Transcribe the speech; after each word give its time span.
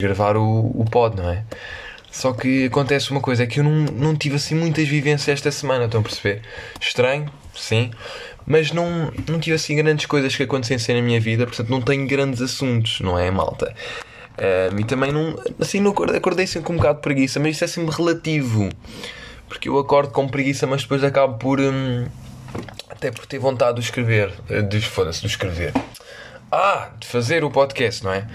gravar 0.00 0.36
o, 0.36 0.72
o 0.74 0.84
pod, 0.90 1.16
não 1.16 1.30
é? 1.30 1.44
Só 2.10 2.32
que 2.32 2.66
acontece 2.66 3.10
uma 3.10 3.20
coisa, 3.20 3.44
é 3.44 3.46
que 3.46 3.60
eu 3.60 3.64
não, 3.64 3.84
não 3.84 4.16
tive 4.16 4.36
assim 4.36 4.54
muitas 4.54 4.88
vivências 4.88 5.28
esta 5.28 5.50
semana, 5.52 5.84
estão 5.84 6.00
a 6.00 6.02
perceber? 6.02 6.42
Estranho, 6.80 7.30
sim, 7.54 7.90
mas 8.44 8.72
não, 8.72 9.12
não 9.28 9.38
tive 9.38 9.54
assim 9.54 9.76
grandes 9.76 10.06
coisas 10.06 10.34
que 10.34 10.42
acontecessem 10.42 10.96
na 10.96 11.02
minha 11.02 11.20
vida, 11.20 11.46
portanto 11.46 11.68
não 11.68 11.80
tenho 11.80 12.06
grandes 12.08 12.42
assuntos, 12.42 13.00
não 13.00 13.16
é, 13.16 13.30
malta? 13.30 13.72
Um, 14.72 14.80
e 14.80 14.84
também 14.84 15.12
não, 15.12 15.38
assim, 15.60 15.78
não 15.78 15.92
acordei, 15.92 16.16
acordei 16.16 16.46
sempre 16.46 16.66
com 16.66 16.72
um 16.72 16.76
bocado 16.76 16.96
de 16.96 17.02
preguiça, 17.02 17.38
mas 17.38 17.54
isso 17.54 17.64
é 17.64 17.68
sempre 17.68 17.94
relativo, 17.94 18.68
porque 19.48 19.68
eu 19.68 19.78
acordo 19.78 20.12
com 20.12 20.26
preguiça, 20.26 20.66
mas 20.66 20.82
depois 20.82 21.04
acabo 21.04 21.38
por. 21.38 21.60
Hum, 21.60 22.06
até 22.88 23.10
por 23.10 23.24
ter 23.24 23.38
vontade 23.38 23.78
de 23.78 23.84
escrever, 23.84 24.32
de, 24.68 24.80
foda-se, 24.80 25.20
de 25.20 25.26
escrever. 25.26 25.72
Ah, 26.52 26.90
de 26.98 27.06
fazer 27.06 27.44
o 27.44 27.50
podcast, 27.50 28.04
não 28.04 28.12
é? 28.12 28.26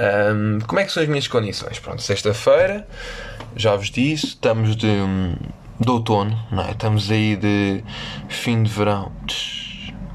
Um, 0.00 0.60
como 0.60 0.80
é 0.80 0.84
que 0.84 0.92
são 0.92 1.02
as 1.02 1.08
minhas 1.08 1.28
condições? 1.28 1.78
Pronto, 1.78 2.00
sexta-feira, 2.00 2.88
já 3.54 3.76
vos 3.76 3.90
disse, 3.90 4.28
estamos 4.28 4.74
de, 4.74 4.88
de 5.78 5.90
outono, 5.90 6.38
não 6.50 6.64
é? 6.64 6.70
Estamos 6.70 7.10
aí 7.10 7.36
de 7.36 7.84
fim 8.30 8.62
de 8.62 8.70
verão. 8.70 9.12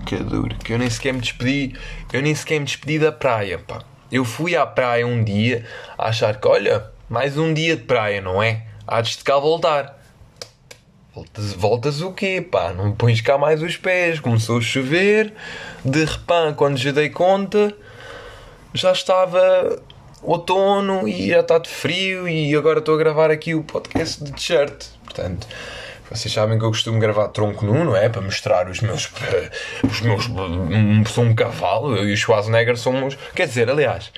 Que 0.07 0.17
duro, 0.17 0.55
que 0.57 0.73
eu 0.73 0.79
nem 0.79 0.89
sequer 0.89 1.13
me 1.13 1.21
despedi, 1.21 1.75
eu 2.11 2.21
nem 2.21 2.33
sequer 2.33 2.59
me 2.59 2.65
despedi 2.65 2.97
da 2.97 3.11
praia, 3.11 3.59
pá. 3.59 3.83
Eu 4.11 4.25
fui 4.25 4.55
à 4.55 4.65
praia 4.65 5.05
um 5.05 5.23
dia 5.23 5.65
a 5.97 6.09
achar 6.09 6.39
que, 6.39 6.47
olha, 6.47 6.89
mais 7.07 7.37
um 7.37 7.53
dia 7.53 7.75
de 7.75 7.83
praia, 7.83 8.21
não 8.21 8.41
é? 8.41 8.63
Há 8.87 9.01
de 9.01 9.17
cá 9.17 9.37
voltar. 9.37 9.99
Voltas, 11.13 11.53
voltas 11.53 12.01
o 12.01 12.11
quê, 12.11 12.41
pá? 12.41 12.73
Não 12.73 12.91
pões 12.91 13.21
cá 13.21 13.37
mais 13.37 13.61
os 13.61 13.77
pés. 13.77 14.19
Começou 14.19 14.57
a 14.57 14.61
chover. 14.61 15.33
De 15.83 16.05
repente, 16.05 16.55
quando 16.55 16.77
já 16.77 16.91
dei 16.91 17.09
conta, 17.09 17.73
já 18.75 18.91
estava 18.91 19.81
outono 20.25 21.07
e 21.07 21.29
já 21.29 21.39
está 21.39 21.57
de 21.57 21.69
frio. 21.69 22.27
E 22.27 22.55
agora 22.55 22.79
estou 22.79 22.95
a 22.95 22.97
gravar 22.97 23.31
aqui 23.31 23.55
o 23.55 23.63
podcast 23.63 24.23
de 24.23 24.31
t-shirt. 24.31 24.85
Portanto, 25.03 25.47
vocês 26.09 26.33
sabem 26.33 26.59
que 26.59 26.65
eu 26.65 26.69
costumo 26.69 26.99
gravar 26.99 27.29
tronco 27.29 27.65
nu, 27.65 27.83
não 27.83 27.95
é? 27.95 28.09
Para 28.09 28.21
mostrar 28.21 28.69
os 28.69 28.79
meus. 28.81 29.11
Os 29.83 30.01
meus. 30.01 30.25
Sou 31.09 31.23
um 31.23 31.33
cavalo. 31.33 31.95
Eu 31.95 32.07
e 32.07 32.13
o 32.13 32.17
Schwarzenegger 32.17 32.77
somos. 32.77 33.17
Quer 33.33 33.47
dizer, 33.47 33.69
aliás, 33.69 34.11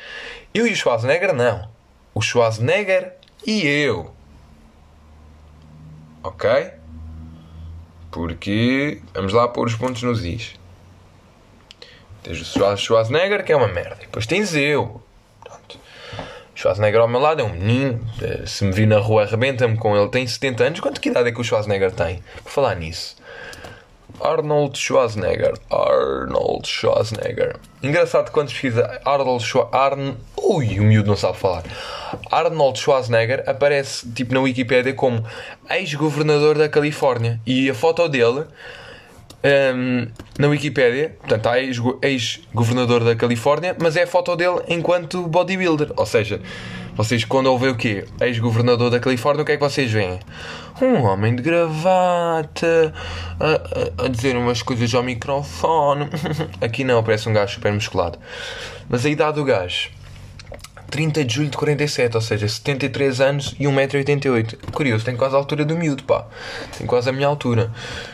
eu 0.54 0.68
e 0.68 0.72
o 0.72 0.76
Schwarzenegger 0.76 1.34
não. 1.34 1.70
O 2.14 2.22
Schwarzenegger 2.22 3.14
e 3.46 3.66
eu. 3.66 4.14
Ok? 6.24 6.50
Porque 8.12 9.02
vamos 9.14 9.34
lá 9.34 9.48
pôr 9.48 9.68
os 9.68 9.76
pontos 9.76 10.02
nos 10.04 10.26
is. 10.26 10.56
Tens 12.24 12.56
o 12.56 12.78
Schwarzenegger, 12.78 13.46
que 13.46 13.54
é 13.54 13.56
uma 13.56 13.68
merda. 13.68 13.98
Depois 14.02 14.26
tens 14.26 14.54
eu. 14.54 15.02
Schwarzenegger 16.58 17.02
ao 17.02 17.08
meu 17.08 17.20
lado 17.20 17.40
é 17.40 17.46
um 17.46 17.52
menino. 17.52 18.00
Eh, 18.20 18.48
se 18.48 18.66
me 18.66 18.72
vir 18.72 18.88
na 18.88 18.98
rua, 18.98 19.22
arrebenta-me 19.22 19.78
com 19.78 19.96
ele. 19.96 20.10
Tem 20.10 20.26
70 20.26 20.64
anos. 20.64 20.80
Quanto 20.80 21.00
que 21.00 21.10
idade 21.10 21.30
é 21.30 21.32
que 21.32 21.40
o 21.40 21.44
Schwarzenegger 21.44 21.92
tem? 21.92 22.24
Por 22.44 22.52
falar 22.52 22.76
nisso. 22.76 23.16
Arnold 24.20 24.76
Schwarzenegger. 24.76 25.54
Arnold 25.70 26.68
Schwarzenegger. 26.68 27.58
Engraçado 27.84 28.32
quando 28.32 28.50
pesquisa 28.50 29.00
Arnold 29.06 29.46
Schwarzenegger. 29.46 30.16
Ui, 30.36 30.80
o 30.80 30.84
miúdo 30.84 31.10
não 31.10 31.16
sabe 31.16 31.38
falar. 31.38 31.62
Arnold 32.32 32.80
Schwarzenegger 32.80 33.44
aparece 33.46 34.10
tipo 34.10 34.34
na 34.34 34.40
Wikipedia 34.40 34.96
como 34.96 35.24
ex-governador 35.70 36.58
da 36.58 36.68
Califórnia. 36.68 37.40
E 37.46 37.70
a 37.70 37.76
foto 37.76 38.10
dele 38.10 38.46
um, 39.44 40.08
na 40.40 40.48
Wikipedia, 40.48 41.16
portanto, 41.20 41.48
há 41.48 41.60
ex-governador 41.60 43.04
da 43.04 43.16
Califórnia, 43.16 43.76
mas 43.80 43.96
é 43.96 44.04
a 44.04 44.08
foto 44.08 44.36
dele 44.36 44.62
enquanto 44.68 45.28
bodybuilder. 45.28 45.92
Ou 45.96 46.06
seja, 46.06 46.42
vocês 46.96 47.24
quando 47.24 47.48
ouvem 47.48 47.70
o 47.70 47.76
quê? 47.76 48.06
Ex-governador 48.20 48.90
da 48.90 49.00
Califórnia, 49.00 49.44
o 49.44 49.46
que 49.46 49.52
é 49.52 49.58
que 49.58 49.64
vocês 49.64 49.92
veem? 49.92 50.20
Um 50.82 51.04
homem 51.04 51.36
de 51.36 51.44
gravata 51.44 52.94
a, 53.40 54.02
a, 54.02 54.06
a 54.06 54.08
dizer 54.08 54.36
umas 54.36 54.62
coisas 54.62 54.94
ao 54.94 55.04
microfone. 55.04 56.10
Aqui 56.60 56.84
não, 56.84 57.04
parece 57.04 57.30
um 57.30 57.34
gajo 57.34 57.54
super 57.54 57.72
musculado. 57.72 58.18
Mas 58.90 59.06
a 59.06 59.10
idade 59.10 59.36
do 59.36 59.46
gajo 59.46 59.92
30 60.98 61.26
de 61.26 61.36
julho 61.36 61.50
de 61.52 61.58
47, 61.58 62.16
ou 62.16 62.22
seja, 62.22 62.48
73 62.48 63.22
anos 63.22 63.56
e 63.60 63.66
1,88m. 63.66 64.72
Curioso, 64.72 65.06
tem 65.06 65.16
quase 65.16 65.36
a 65.36 65.38
altura 65.38 65.64
do 65.64 65.78
miúdo, 65.78 66.04
pá. 66.04 66.26
Tem 66.76 66.88
quase 66.88 67.08
a 67.08 67.14
minha 67.14 67.28
altura. 67.28 67.72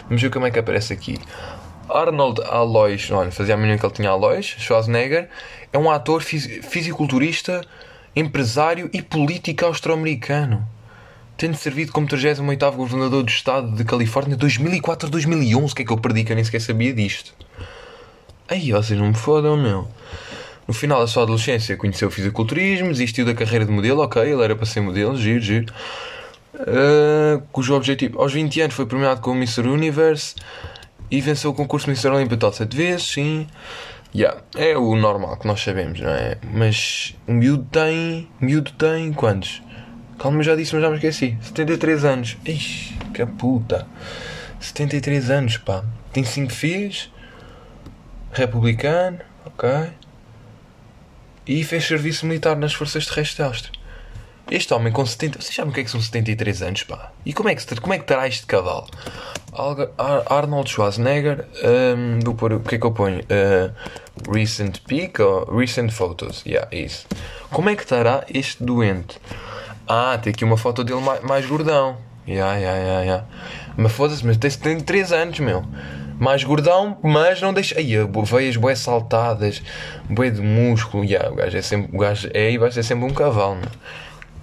Vamos 0.09 0.21
ver 0.21 0.29
como 0.29 0.45
é 0.45 0.51
que 0.51 0.59
aparece 0.59 0.91
aqui. 0.91 1.17
Arnold 1.89 2.41
Alois, 2.43 3.09
olha, 3.09 3.31
fazia 3.31 3.53
a 3.53 3.57
menina 3.57 3.77
que 3.77 3.85
ele 3.85 3.93
tinha 3.93 4.09
Alois, 4.09 4.57
Schwarzenegger, 4.59 5.29
é 5.71 5.77
um 5.77 5.89
ator 5.89 6.21
fisiculturista, 6.21 7.61
empresário 8.13 8.89
e 8.91 9.01
político 9.01 9.63
austro-americano. 9.63 10.67
Tendo 11.37 11.55
servido 11.55 11.93
como 11.93 12.05
38 12.05 12.75
governador 12.75 13.23
do 13.23 13.29
estado 13.29 13.71
de 13.77 13.85
Califórnia 13.85 14.35
2004 14.35 15.09
2011. 15.09 15.71
O 15.71 15.75
que 15.77 15.83
é 15.83 15.85
que 15.85 15.93
eu 15.93 15.97
perdi 15.97 16.25
que 16.25 16.33
eu 16.33 16.35
nem 16.35 16.43
sequer 16.43 16.59
sabia 16.59 16.93
disto? 16.93 17.33
Aí, 18.45 18.73
vocês 18.73 18.99
não 18.99 19.07
me 19.07 19.15
fodam, 19.15 19.55
meu. 19.55 19.87
No 20.67 20.73
final 20.73 20.99
da 20.99 21.07
sua 21.07 21.23
adolescência 21.23 21.75
conheceu 21.75 22.07
o 22.07 22.11
fisiculturismo, 22.11 22.89
desistiu 22.89 23.25
da 23.25 23.33
carreira 23.33 23.65
de 23.65 23.71
modelo, 23.71 24.01
ok, 24.01 24.21
ele 24.21 24.41
era 24.41 24.55
para 24.55 24.65
ser 24.65 24.79
modelo, 24.81 25.17
giro, 25.17 25.41
giro. 25.41 25.73
Uh, 26.53 27.41
cujo 27.51 27.73
objetivo, 27.75 28.21
aos 28.21 28.31
20 28.31 28.61
anos, 28.61 28.75
foi 28.75 28.85
premiado 28.85 29.19
como 29.19 29.37
Mr. 29.37 29.67
Universe 29.67 30.35
e 31.11 31.19
venceu 31.19 31.51
o 31.51 31.53
concurso 31.53 31.89
Mr. 31.89 32.09
Olympia 32.09 32.37
tal 32.37 32.53
7 32.53 32.75
vezes, 32.75 33.07
sim. 33.11 33.47
Yeah, 34.15 34.41
é 34.55 34.77
o 34.77 34.95
normal 34.95 35.37
que 35.37 35.47
nós 35.47 35.61
sabemos, 35.61 35.99
não 35.99 36.11
é? 36.11 36.37
Mas 36.53 37.15
o 37.27 37.33
miúdo 37.33 37.67
tem. 37.71 38.29
miúdo 38.39 38.71
tem 38.73 39.11
quantos? 39.11 39.61
Calma, 40.19 40.37
eu 40.39 40.43
já 40.43 40.55
disse, 40.55 40.73
mas 40.75 40.83
já 40.83 40.89
me 40.89 40.95
esqueci. 40.95 41.35
73 41.41 42.05
anos. 42.05 42.37
Ixi, 42.45 42.97
que 43.13 43.25
puta. 43.25 43.87
73 44.59 45.31
anos, 45.31 45.57
pá. 45.57 45.83
Tem 46.13 46.23
5 46.23 46.53
filhos. 46.53 47.11
Republicano, 48.31 49.19
ok 49.45 50.02
e 51.45 51.63
fez 51.63 51.85
serviço 51.85 52.25
militar 52.25 52.55
nas 52.55 52.73
forças 52.73 53.05
terrestres. 53.05 53.71
Este 54.51 54.73
homem 54.73 54.91
com 54.91 55.05
70. 55.05 55.41
Vocês 55.41 55.55
sabem 55.55 55.71
o 55.71 55.73
que 55.73 55.81
é 55.81 55.83
que 55.83 55.89
são 55.89 56.01
73 56.01 56.61
anos, 56.61 56.83
pá? 56.83 57.11
E 57.25 57.33
como 57.33 57.49
é 57.49 57.55
que, 57.55 57.75
como 57.79 57.93
é 57.93 57.99
que 57.99 58.05
terá 58.05 58.27
este 58.27 58.45
cavalo? 58.45 58.87
Arnold 60.27 60.69
Schwarzenegger. 60.69 61.45
Um, 61.63 62.19
pôr, 62.33 62.53
o 62.53 62.59
que 62.59 62.75
é 62.75 62.77
que 62.77 62.85
eu 62.85 62.91
ponho? 62.91 63.19
Uh, 63.21 64.31
recent 64.31 64.79
peak 64.87 65.21
ou 65.21 65.45
recent 65.57 65.91
photos? 65.91 66.43
Yeah, 66.45 66.67
isso. 66.75 67.07
Como 67.49 67.69
é 67.69 67.75
que 67.75 67.83
estará 67.83 68.25
este 68.29 68.63
doente? 68.63 69.19
Ah, 69.87 70.17
tem 70.21 70.31
aqui 70.31 70.43
uma 70.43 70.57
foto 70.57 70.83
dele 70.83 71.01
mais, 71.01 71.21
mais 71.23 71.45
gordão. 71.45 71.97
Yeah, 72.27 72.55
yeah, 72.57 72.79
yeah, 72.79 73.01
yeah. 73.01 73.25
Mas 73.77 73.91
foda-se, 73.91 74.25
mas 74.25 74.37
tem 74.37 74.49
73 74.49 75.11
anos, 75.13 75.39
meu 75.39 75.63
mais 76.19 76.43
gordão, 76.43 76.97
mas 77.03 77.41
não 77.41 77.53
deixa. 77.53 77.77
Aí, 77.77 77.93
veias 78.25 78.55
boé 78.55 78.75
saltadas, 78.75 79.61
boé 80.09 80.29
de 80.29 80.41
músculo. 80.41 81.03
Yeah, 81.03 81.31
o 81.31 81.35
gajo 81.35 81.57
é 81.57 81.61
sempre. 81.61 81.95
O 81.95 81.99
gajo 81.99 82.29
é 82.33 82.51
e 82.51 82.57
vai 82.57 82.71
ser 82.71 82.83
sempre 82.83 83.05
um 83.05 83.13
cavalo, 83.13 83.59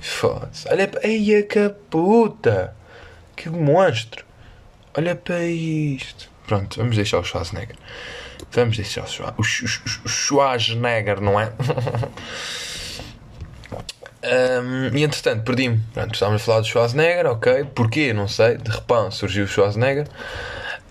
Foda-se. 0.01 0.69
Olha 0.71 0.89
para. 0.89 1.07
Eia 1.07 1.43
que 1.43 1.69
puta! 1.91 2.75
Que 3.37 3.51
monstro! 3.51 4.25
Olha 4.97 5.15
para 5.15 5.45
isto. 5.45 6.31
Pronto, 6.47 6.79
vamos 6.79 6.97
deixar 6.97 7.19
o 7.19 7.25
Schwarzenegger. 7.25 7.77
Vamos 8.51 8.77
deixar 8.77 9.05
o, 9.37 9.45
Schwarzenegger, 9.45 11.21
não 11.21 11.39
é? 11.39 11.53
um, 14.61 14.97
e 14.97 15.05
entretanto, 15.05 15.45
perdi-me. 15.45 15.81
Pronto, 15.93 16.15
estávamos 16.15 16.43
a 16.43 16.45
falar 16.45 16.61
do 16.61 16.67
Schwarzenegger, 16.67 17.27
ok. 17.27 17.65
Porquê? 17.75 18.13
Não 18.13 18.27
sei. 18.27 18.57
De 18.57 18.71
repente 18.71 19.15
surgiu 19.15 19.45
o 19.45 19.49
Schwarzenegger. 19.49 20.09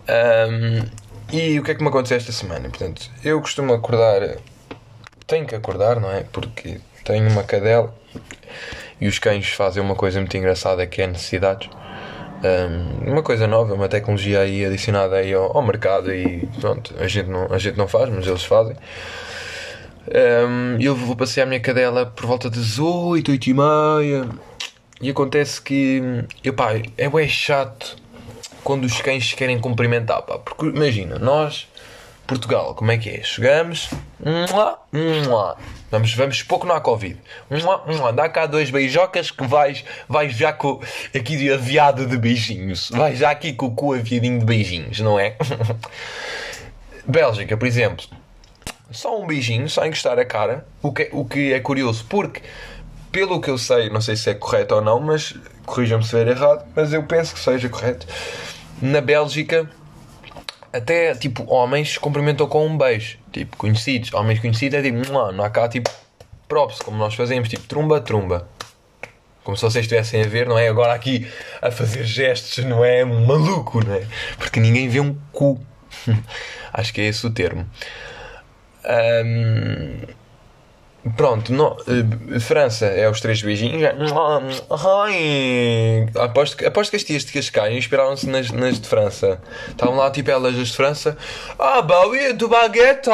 Um, 0.09 0.89
e 1.31 1.59
o 1.59 1.63
que 1.63 1.71
é 1.71 1.75
que 1.75 1.83
me 1.83 1.89
aconteceu 1.89 2.17
esta 2.17 2.31
semana? 2.31 2.67
Portanto, 2.69 3.09
eu 3.23 3.39
costumo 3.39 3.73
acordar, 3.73 4.37
tenho 5.27 5.45
que 5.45 5.53
acordar, 5.53 5.99
não 5.99 6.11
é? 6.11 6.23
Porque 6.23 6.79
tenho 7.05 7.29
uma 7.29 7.43
cadela 7.43 7.93
e 8.99 9.07
os 9.07 9.19
cães 9.19 9.49
fazem 9.49 9.81
uma 9.81 9.95
coisa 9.95 10.19
muito 10.19 10.35
engraçada 10.35 10.85
que 10.87 11.01
é 11.01 11.07
necessidades. 11.07 11.69
Um, 12.43 13.11
uma 13.11 13.21
coisa 13.21 13.45
nova, 13.45 13.73
uma 13.73 13.87
tecnologia 13.87 14.39
aí 14.39 14.65
adicionada 14.65 15.17
aí 15.17 15.33
ao, 15.33 15.55
ao, 15.55 15.61
mercado 15.61 16.13
e 16.13 16.47
pronto, 16.59 16.95
a 16.97 17.07
gente, 17.07 17.29
não, 17.29 17.51
a 17.51 17.57
gente 17.57 17.77
não 17.77 17.87
faz, 17.87 18.09
mas 18.09 18.25
eles 18.25 18.43
fazem. 18.43 18.75
Um, 20.07 20.77
eu 20.79 20.95
vou 20.95 21.15
passear 21.15 21.43
a 21.43 21.45
minha 21.45 21.59
cadela 21.59 22.05
por 22.07 22.25
volta 22.25 22.49
das 22.49 22.79
8, 22.79 23.31
8 23.31 23.49
e 23.49 23.53
meia 23.53 24.29
e 25.01 25.09
acontece 25.09 25.61
que, 25.61 26.01
epá, 26.43 26.81
é 26.97 27.09
bem 27.09 27.27
chato 27.27 27.97
quando 28.63 28.85
os 28.85 29.01
cães 29.01 29.33
querem 29.33 29.59
cumprimentar, 29.59 30.21
pá. 30.21 30.37
Porque 30.37 30.65
imagina, 30.65 31.17
nós, 31.17 31.67
Portugal, 32.27 32.75
como 32.75 32.91
é 32.91 32.97
que 32.97 33.09
é? 33.09 33.23
Chegamos, 33.23 33.89
vamos, 35.89 36.13
vamos 36.13 36.43
pouco 36.43 36.67
não 36.67 36.75
há 36.75 36.81
Covid, 36.81 37.17
dá 38.15 38.29
cá 38.29 38.45
dois 38.45 38.69
beijocas 38.69 39.31
que 39.31 39.45
vais, 39.45 39.83
vais 40.07 40.33
já 40.33 40.53
com 40.53 40.79
aqui 41.15 41.37
de 41.37 41.51
aviado 41.51 42.05
de 42.05 42.17
beijinhos, 42.17 42.89
vais 42.91 43.19
já 43.19 43.31
aqui 43.31 43.53
com 43.53 43.67
o 43.67 43.71
cu 43.71 43.93
aviadinho 43.93 44.39
de 44.39 44.45
beijinhos, 44.45 44.99
não 44.99 45.19
é? 45.19 45.35
Bélgica, 47.07 47.57
por 47.57 47.67
exemplo, 47.67 48.05
só 48.91 49.19
um 49.19 49.25
beijinho, 49.25 49.67
só 49.67 49.85
encostar 49.85 50.19
a 50.19 50.25
cara, 50.25 50.65
o 50.81 50.91
que, 50.93 51.09
o 51.11 51.25
que 51.25 51.53
é 51.53 51.59
curioso, 51.59 52.05
porque 52.07 52.41
pelo 53.11 53.41
que 53.41 53.49
eu 53.49 53.57
sei, 53.57 53.89
não 53.89 54.01
sei 54.01 54.15
se 54.15 54.29
é 54.29 54.33
correto 54.33 54.75
ou 54.75 54.81
não, 54.81 54.99
mas 54.99 55.33
corrijam-me 55.65 56.03
se 56.03 56.15
estiver 56.15 56.35
errado, 56.35 56.65
mas 56.75 56.93
eu 56.93 57.03
penso 57.03 57.33
que 57.33 57.39
seja 57.39 57.67
correto. 57.69 58.05
Na 58.81 59.01
Bélgica, 59.01 59.69
até 60.71 61.13
tipo 61.15 61.43
homens 61.51 61.97
cumprimentam 61.97 62.47
com 62.47 62.65
um 62.65 62.77
beijo, 62.77 63.17
tipo 63.31 63.57
conhecidos, 63.57 64.13
homens 64.13 64.39
conhecidos 64.39 64.79
é 64.79 64.81
tipo, 64.81 65.11
não 65.11 65.43
há 65.43 65.49
cá 65.49 65.67
tipo 65.67 65.89
props, 66.47 66.79
como 66.79 66.97
nós 66.97 67.13
fazemos, 67.13 67.47
tipo 67.47 67.63
trumba, 67.65 68.01
trumba. 68.01 68.47
Como 69.43 69.55
se 69.55 69.63
vocês 69.63 69.85
estivessem 69.85 70.21
a 70.21 70.27
ver, 70.27 70.47
não 70.47 70.57
é? 70.57 70.67
Agora 70.67 70.93
aqui 70.93 71.27
a 71.61 71.71
fazer 71.71 72.03
gestos, 72.03 72.63
não 72.65 72.83
é? 72.83 73.05
Maluco, 73.05 73.83
não 73.83 73.95
é? 73.95 74.05
Porque 74.37 74.59
ninguém 74.59 74.89
vê 74.89 74.99
um 74.99 75.15
cu. 75.31 75.59
Acho 76.73 76.93
que 76.93 77.01
é 77.01 77.05
esse 77.05 77.25
o 77.25 77.29
termo. 77.31 77.65
Um, 78.85 80.01
Pronto, 81.15 81.53
no, 81.53 81.71
uh, 81.71 82.39
França 82.41 82.85
é 82.85 83.09
os 83.09 83.21
três 83.21 83.41
beijinhos. 83.41 83.81
Ai, 84.69 86.09
aposto, 86.15 86.65
aposto 86.65 86.89
que 86.91 86.97
as 86.97 87.03
tias 87.03 87.23
de 87.23 87.31
Cascais 87.31 87.75
inspiraram-se 87.75 88.27
nas, 88.27 88.51
nas 88.51 88.79
de 88.81 88.87
França. 88.87 89.41
Estavam 89.69 89.95
lá, 89.95 90.11
tipo, 90.11 90.29
elas 90.29 90.57
as 90.57 90.67
de 90.67 90.75
França. 90.75 91.17
Ah, 91.57 91.81
bah 91.81 92.05
oui, 92.07 92.33
do 92.33 92.49
baguete, 92.49 93.09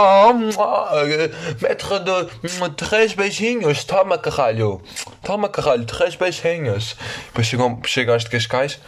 mettre 1.62 2.00
de 2.00 2.70
três 2.76 3.14
beijinhos. 3.14 3.84
Toma, 3.84 4.18
caralho. 4.18 4.82
Toma, 5.24 5.48
caralho, 5.48 5.86
três 5.86 6.16
beijinhos. 6.16 6.96
Depois 7.28 7.46
chegam, 7.46 7.80
chegam 7.86 8.16
as 8.16 8.24
de 8.24 8.32
Cascais. 8.32 8.80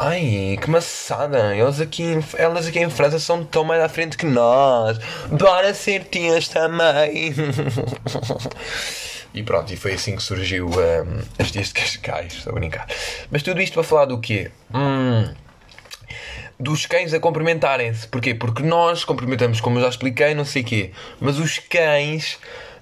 Ai, 0.00 0.56
que 0.60 0.70
maçada! 0.70 1.56
Eles 1.56 1.80
aqui, 1.80 2.04
elas 2.36 2.68
aqui 2.68 2.78
em 2.78 2.88
França 2.88 3.18
são 3.18 3.44
tão 3.44 3.64
mais 3.64 3.82
à 3.82 3.88
frente 3.88 4.16
que 4.16 4.26
nós. 4.26 4.96
Bora 5.28 5.74
ser 5.74 6.04
tias 6.04 6.46
também! 6.46 7.34
e 9.34 9.42
pronto, 9.42 9.72
e 9.72 9.76
foi 9.76 9.94
assim 9.94 10.14
que 10.14 10.22
surgiu 10.22 10.68
um, 10.68 11.22
as 11.36 11.50
tias 11.50 11.68
de 11.68 11.74
Cascais, 11.74 12.34
estou 12.34 12.52
a 12.52 12.54
brincar. 12.54 12.86
Mas 13.28 13.42
tudo 13.42 13.60
isto 13.60 13.74
para 13.74 13.82
falar 13.82 14.04
do 14.04 14.20
quê? 14.20 14.52
Hum, 14.72 15.34
dos 16.60 16.86
cães 16.86 17.12
a 17.12 17.18
cumprimentarem-se. 17.18 18.06
Porquê? 18.06 18.34
Porque 18.34 18.62
nós 18.62 19.04
cumprimentamos, 19.04 19.60
como 19.60 19.78
eu 19.78 19.82
já 19.82 19.88
expliquei, 19.88 20.32
não 20.32 20.44
sei 20.44 20.62
o 20.62 20.64
quê. 20.64 20.92
Mas 21.20 21.40
os 21.40 21.58
cães 21.58 22.38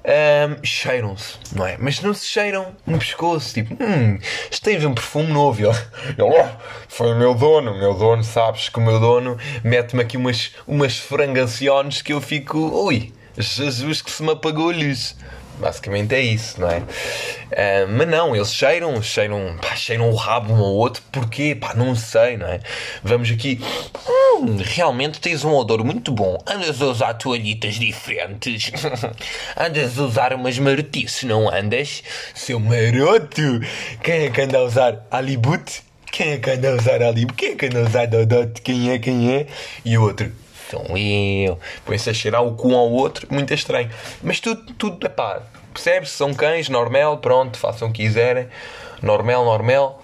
um, 0.06 0.64
cheiram-se, 0.64 1.38
não 1.52 1.66
é? 1.66 1.76
Mas 1.78 2.00
não 2.00 2.14
se 2.14 2.26
cheiram 2.26 2.74
no 2.86 2.98
pescoço, 2.98 3.54
tipo, 3.54 3.74
hum, 3.74 4.18
tem 4.62 4.86
um 4.86 4.94
perfume 4.94 5.32
novo. 5.32 5.62
Ele, 5.66 5.74
oh, 6.22 6.48
foi 6.88 7.12
o 7.12 7.18
meu 7.18 7.34
dono, 7.34 7.72
o 7.72 7.78
meu 7.78 7.94
dono, 7.94 8.22
sabes 8.22 8.68
que 8.68 8.78
o 8.78 8.82
meu 8.82 9.00
dono 9.00 9.36
mete-me 9.64 10.02
aqui 10.02 10.16
umas, 10.16 10.52
umas 10.66 10.96
frangaciones 10.96 12.02
que 12.02 12.12
eu 12.12 12.20
fico, 12.20 12.58
ui, 12.58 13.12
Jesus 13.36 14.00
que 14.00 14.10
se 14.10 14.22
me 14.22 14.30
apagou 14.30 14.70
a 14.70 14.72
luz. 14.72 15.16
Basicamente 15.58 16.14
é 16.14 16.20
isso, 16.20 16.60
não 16.60 16.70
é? 16.70 16.78
Uh, 16.78 17.88
mas 17.96 18.08
não, 18.08 18.36
eles 18.36 18.52
cheiram, 18.52 19.02
cheiram, 19.02 19.56
pá, 19.60 19.74
cheiram 19.74 20.10
o 20.10 20.14
rabo 20.14 20.52
um 20.52 20.56
ao 20.56 20.74
outro, 20.74 21.02
porquê? 21.10 21.54
Pá, 21.54 21.74
não 21.74 21.94
sei, 21.94 22.36
não 22.36 22.46
é? 22.46 22.60
Vamos 23.02 23.30
aqui. 23.30 23.60
Hum, 24.08 24.58
realmente 24.60 25.20
tens 25.20 25.44
um 25.44 25.54
odor 25.54 25.82
muito 25.84 26.12
bom. 26.12 26.38
Andas 26.46 26.80
a 26.82 26.86
usar 26.86 27.14
toalhitas 27.14 27.76
diferentes. 27.76 28.70
andas 29.56 29.98
a 29.98 30.02
usar 30.02 30.32
umas 30.34 30.58
marotices, 30.58 31.22
não 31.22 31.48
andas? 31.48 32.02
Seu 32.34 32.60
maroto! 32.60 33.60
Quem 34.02 34.26
é 34.26 34.30
que 34.30 34.40
anda 34.42 34.58
a 34.58 34.62
usar 34.62 35.06
Alibut? 35.10 35.82
Quem 36.12 36.32
é 36.32 36.38
que 36.38 36.50
anda 36.50 36.70
a 36.70 36.74
usar 36.74 37.02
Alibut? 37.02 37.34
Quem 37.34 37.52
é 37.52 37.56
que 37.56 37.66
anda 37.66 37.80
a 37.80 37.82
usar 37.82 38.06
Dodot? 38.06 38.60
Quem 38.62 38.90
é, 38.90 38.98
quem 38.98 39.34
é? 39.34 39.46
E 39.84 39.96
o 39.96 40.02
outro, 40.02 40.32
sou 40.70 40.96
eu. 40.96 41.58
Põe-se 41.84 42.10
a 42.10 42.14
cheirar 42.14 42.44
o 42.44 42.54
cu 42.54 42.74
ao 42.74 42.90
outro, 42.90 43.26
muito 43.30 43.52
estranho. 43.52 43.90
Mas 44.22 44.40
tudo, 44.40 44.72
tudo, 44.74 45.10
pá, 45.10 45.42
percebes? 45.72 46.10
São 46.10 46.32
cães, 46.34 46.68
normal, 46.68 47.18
pronto, 47.18 47.58
façam 47.58 47.88
o 47.88 47.92
que 47.92 48.02
quiserem. 48.02 48.48
Normal, 49.02 49.44
normal. 49.44 50.02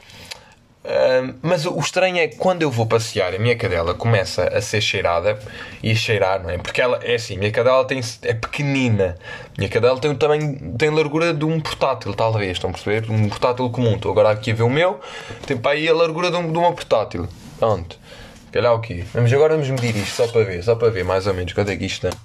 Uh, 0.85 1.39
mas 1.41 1.65
o 1.65 1.79
estranho 1.79 2.19
é 2.19 2.27
que 2.27 2.37
quando 2.37 2.63
eu 2.63 2.71
vou 2.71 2.85
passear, 2.87 3.33
a 3.33 3.39
minha 3.39 3.55
cadela 3.55 3.95
começa 3.95 4.49
a 4.49 4.61
ser 4.61 4.81
cheirada 4.81 5.39
e 5.81 5.93
a 5.93 5.95
cheirar, 5.95 6.43
não 6.43 6.51
é? 6.51 6.59
Porque 6.59 6.81
ela 6.81 6.99
é 7.05 7.15
assim, 7.15 7.37
a 7.37 7.39
minha 7.39 7.53
cadela 7.53 7.85
tem, 7.85 8.01
é 8.23 8.35
pequenina. 8.35 9.17
A 9.57 9.59
minha 9.59 9.71
cadela 9.71 10.01
tem 10.01 10.13
tamanho, 10.17 10.75
tem 10.77 10.91
largura 10.91 11.33
de 11.33 11.45
um 11.45 11.61
portátil, 11.61 12.13
talvez, 12.15 12.53
estão 12.53 12.71
a 12.71 12.73
perceber? 12.73 13.09
Um 13.09 13.29
portátil 13.29 13.71
comum. 13.71 13.95
Estou 13.95 14.11
agora 14.11 14.31
aqui 14.31 14.51
a 14.51 14.55
ver 14.55 14.65
o 14.65 14.71
meu, 14.71 15.01
tem 15.47 15.57
para 15.57 15.73
aí 15.73 15.89
a 15.89 15.95
largura 15.95 16.33
de, 16.33 16.37
um, 16.37 16.51
de 16.51 16.59
uma 16.59 16.73
portátil. 16.73 17.29
Pronto. 17.61 17.97
Calhar 18.53 18.75
o 18.75 18.81
quê? 18.81 19.05
Vamos 19.15 19.33
agora 19.33 19.55
vamos 19.55 19.71
medir 19.71 19.97
isto 19.97 20.15
só 20.15 20.29
para 20.29 20.45
ver, 20.45 20.63
só 20.63 20.77
para 20.77 20.91
ver 20.91 21.05
mais 21.05 21.27
ou 21.27 21.33
menos 21.33 21.55
quanto 21.55 21.71
é 21.71 21.77
que 21.77 21.87
isto 21.87 22.09
tem. 22.09 22.19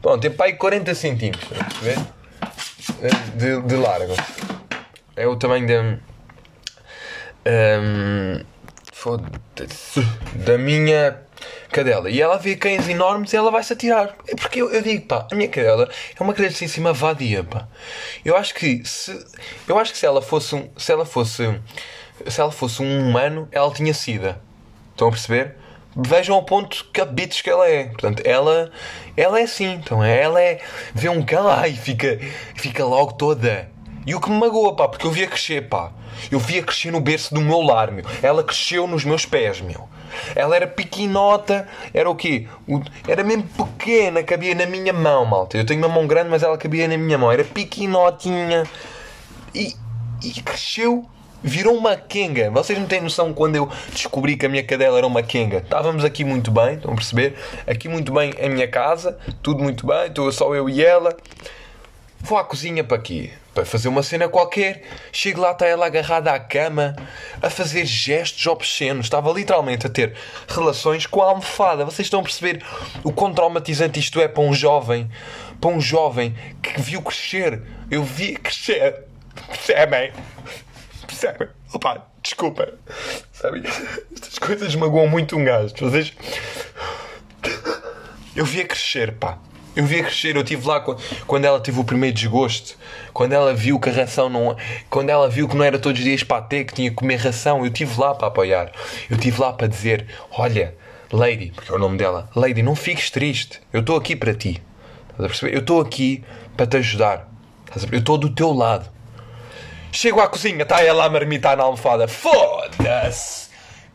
Pronto, 0.00 0.20
tem 0.20 0.30
para 0.30 0.46
aí 0.46 0.54
40 0.54 0.94
centímetros? 0.94 1.58
De, 3.36 3.62
de 3.62 3.76
largo. 3.76 4.14
É 5.16 5.26
o 5.26 5.36
tamanho 5.36 5.66
da. 5.66 5.98
Um, 7.46 8.44
da 10.44 10.58
minha 10.58 11.20
cadela. 11.70 12.10
E 12.10 12.20
ela 12.20 12.38
vê 12.38 12.56
cães 12.56 12.88
enormes 12.88 13.32
e 13.32 13.36
ela 13.36 13.50
vai-se 13.50 13.72
atirar. 13.72 14.16
É 14.28 14.34
porque 14.34 14.62
eu, 14.62 14.70
eu, 14.70 14.82
digo, 14.82 15.06
pá, 15.06 15.26
a 15.30 15.34
minha 15.34 15.48
cadela 15.48 15.88
é 16.18 16.22
uma 16.22 16.34
criancíssima 16.34 16.92
vadia, 16.92 17.44
pá. 17.44 17.68
Eu 18.24 18.36
acho 18.36 18.54
que 18.54 18.84
se. 18.84 19.12
Eu 19.68 19.78
acho 19.78 19.92
que 19.92 19.98
se 19.98 20.06
ela 20.06 20.22
fosse 20.22 20.54
um. 20.54 20.68
Se 20.76 20.90
ela 20.92 21.04
fosse. 21.04 21.60
Se 22.26 22.40
ela 22.40 22.52
fosse 22.52 22.82
um 22.82 23.08
humano, 23.08 23.48
ela 23.50 23.72
tinha 23.72 23.94
sida. 23.94 24.40
Estão 24.92 25.08
a 25.08 25.10
perceber? 25.10 25.56
Vejam 25.94 26.36
ao 26.36 26.42
ponto 26.42 26.86
que 26.92 27.42
que 27.42 27.50
ela 27.50 27.68
é. 27.68 27.84
Portanto, 27.84 28.22
ela, 28.24 28.70
ela 29.16 29.40
é 29.40 29.42
assim. 29.42 29.72
Então, 29.74 30.02
ela 30.02 30.40
é. 30.40 30.60
Vê 30.94 31.08
um 31.08 31.22
cão 31.22 31.44
lá 31.44 31.68
e 31.68 31.76
fica, 31.76 32.18
fica 32.54 32.84
logo 32.84 33.12
toda. 33.12 33.70
E 34.06 34.14
o 34.14 34.20
que 34.20 34.30
me 34.30 34.38
magoa, 34.38 34.74
pá, 34.74 34.88
porque 34.88 35.06
eu 35.06 35.10
via 35.10 35.26
crescer, 35.26 35.68
pá. 35.68 35.92
Eu 36.30 36.38
via 36.38 36.62
crescer 36.62 36.90
no 36.90 37.00
berço 37.00 37.34
do 37.34 37.40
meu 37.40 37.60
lar, 37.60 37.90
meu. 37.90 38.04
Ela 38.22 38.42
cresceu 38.42 38.86
nos 38.86 39.04
meus 39.04 39.24
pés, 39.26 39.60
meu. 39.60 39.88
Ela 40.34 40.56
era 40.56 40.66
pequenota, 40.66 41.68
era 41.92 42.10
o 42.10 42.14
quê? 42.14 42.46
Era 43.06 43.22
mesmo 43.22 43.44
pequena, 43.44 44.22
cabia 44.22 44.54
na 44.54 44.66
minha 44.66 44.92
mão, 44.92 45.24
malta. 45.24 45.56
Eu 45.56 45.64
tenho 45.64 45.80
uma 45.80 45.88
mão 45.88 46.06
grande, 46.06 46.30
mas 46.30 46.42
ela 46.42 46.58
cabia 46.58 46.88
na 46.88 46.96
minha 46.96 47.16
mão. 47.16 47.30
Era 47.30 47.44
pequenotinha. 47.44 48.64
E, 49.54 49.74
e 50.22 50.42
cresceu 50.42 51.08
virou 51.42 51.76
uma 51.76 51.96
quenga. 51.96 52.50
Vocês 52.50 52.78
não 52.78 52.86
têm 52.86 53.00
noção 53.00 53.32
quando 53.32 53.56
eu 53.56 53.68
descobri 53.92 54.36
que 54.36 54.46
a 54.46 54.48
minha 54.48 54.62
cadela 54.62 54.98
era 54.98 55.06
uma 55.06 55.22
quenga. 55.22 55.58
Estávamos 55.58 56.04
aqui 56.04 56.24
muito 56.24 56.50
bem, 56.50 56.74
estão 56.74 56.92
a 56.92 56.94
perceber? 56.94 57.34
Aqui 57.66 57.88
muito 57.88 58.12
bem 58.12 58.32
a 58.42 58.48
minha 58.48 58.68
casa, 58.68 59.18
tudo 59.42 59.62
muito 59.62 59.86
bem, 59.86 60.06
estou 60.06 60.30
só 60.30 60.54
eu 60.54 60.68
e 60.68 60.84
ela. 60.84 61.16
Vou 62.24 62.38
à 62.38 62.44
cozinha 62.44 62.84
para 62.84 62.98
quê? 62.98 63.30
Para 63.52 63.64
fazer 63.64 63.88
uma 63.88 64.00
cena 64.00 64.28
qualquer. 64.28 64.84
Chego 65.10 65.40
lá, 65.40 65.50
está 65.50 65.66
ela 65.66 65.86
agarrada 65.86 66.32
à 66.32 66.38
cama, 66.38 66.94
a 67.42 67.50
fazer 67.50 67.84
gestos 67.84 68.46
obscenos. 68.46 69.06
Estava 69.06 69.32
literalmente 69.32 69.88
a 69.88 69.90
ter 69.90 70.14
relações 70.46 71.04
com 71.04 71.20
a 71.20 71.26
almofada. 71.26 71.84
Vocês 71.84 72.06
estão 72.06 72.20
a 72.20 72.22
perceber 72.22 72.64
o 73.02 73.12
quão 73.12 73.34
traumatizante 73.34 73.98
isto 73.98 74.20
é 74.20 74.28
para 74.28 74.40
um 74.40 74.54
jovem? 74.54 75.10
Para 75.60 75.70
um 75.70 75.80
jovem 75.80 76.32
que 76.62 76.80
viu 76.80 77.02
crescer. 77.02 77.60
Eu 77.90 78.04
vi 78.04 78.36
crescer. 78.36 79.02
Percebem? 79.48 80.12
Percebem? 81.22 81.48
Opa, 81.72 82.04
desculpa. 82.20 82.74
Sabe? 83.32 83.62
Estas 84.12 84.40
coisas 84.40 84.74
magoam 84.74 85.06
muito 85.06 85.36
um 85.36 85.44
gajo. 85.44 85.72
Vocês. 85.78 86.12
Eu 88.34 88.44
via 88.44 88.66
crescer, 88.66 89.12
pá. 89.12 89.38
Eu 89.76 89.86
via 89.86 90.02
crescer, 90.02 90.34
eu 90.34 90.42
estive 90.42 90.66
lá 90.66 90.84
quando 91.26 91.44
ela 91.44 91.60
teve 91.60 91.78
o 91.78 91.84
primeiro 91.84 92.14
desgosto, 92.14 92.76
quando 93.12 93.32
ela 93.32 93.54
viu 93.54 93.78
que 93.78 93.88
a 93.88 93.92
ração 93.92 94.28
não. 94.28 94.56
Quando 94.90 95.10
ela 95.10 95.28
viu 95.28 95.48
que 95.48 95.56
não 95.56 95.64
era 95.64 95.78
todos 95.78 96.00
os 96.00 96.04
dias 96.04 96.24
para 96.24 96.42
ter, 96.42 96.64
que 96.64 96.74
tinha 96.74 96.90
que 96.90 96.96
comer 96.96 97.16
ração, 97.16 97.60
eu 97.60 97.66
estive 97.66 97.98
lá 98.00 98.14
para 98.14 98.26
apoiar. 98.26 98.72
Eu 99.08 99.16
estive 99.16 99.40
lá 99.40 99.52
para 99.52 99.68
dizer: 99.68 100.06
Olha, 100.32 100.74
Lady, 101.12 101.52
porque 101.54 101.70
é 101.70 101.74
o 101.74 101.78
nome 101.78 101.96
dela, 101.96 102.28
Lady, 102.34 102.62
não 102.62 102.74
fiques 102.74 103.10
triste, 103.10 103.60
eu 103.72 103.80
estou 103.80 103.96
aqui 103.96 104.16
para 104.16 104.34
ti. 104.34 104.60
Estás 105.10 105.24
a 105.24 105.28
perceber? 105.28 105.54
Eu 105.54 105.60
estou 105.60 105.80
aqui 105.80 106.24
para 106.56 106.66
te 106.66 106.78
ajudar. 106.78 107.28
Eu 107.92 108.00
estou 108.00 108.18
do 108.18 108.28
teu 108.28 108.52
lado. 108.52 108.90
Chego 109.92 110.20
à 110.20 110.26
cozinha, 110.26 110.62
está 110.62 110.82
ela 110.82 111.04
a 111.04 111.10
marmitar 111.10 111.56
na 111.56 111.64
almofada. 111.64 112.08
Foda-se! 112.08 113.50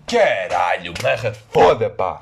Caralho, 0.06 0.94
marra 1.04 1.36
foda, 1.52 1.90
pá! 1.90 2.20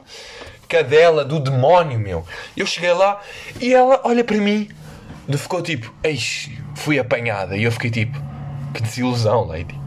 Cadela 0.68 1.26
do 1.26 1.40
demónio, 1.40 2.00
meu! 2.00 2.26
Eu 2.56 2.66
cheguei 2.66 2.94
lá 2.94 3.20
e 3.60 3.74
ela 3.74 4.00
olha 4.04 4.24
para 4.24 4.38
mim 4.38 4.70
ficou 5.38 5.62
tipo, 5.62 5.94
eis, 6.04 6.50
fui 6.76 7.00
apanhada. 7.00 7.58
E 7.58 7.64
eu 7.64 7.72
fiquei 7.72 7.90
tipo, 7.92 8.18
que 8.74 8.82
desilusão, 8.82 9.46
lady. 9.46 9.78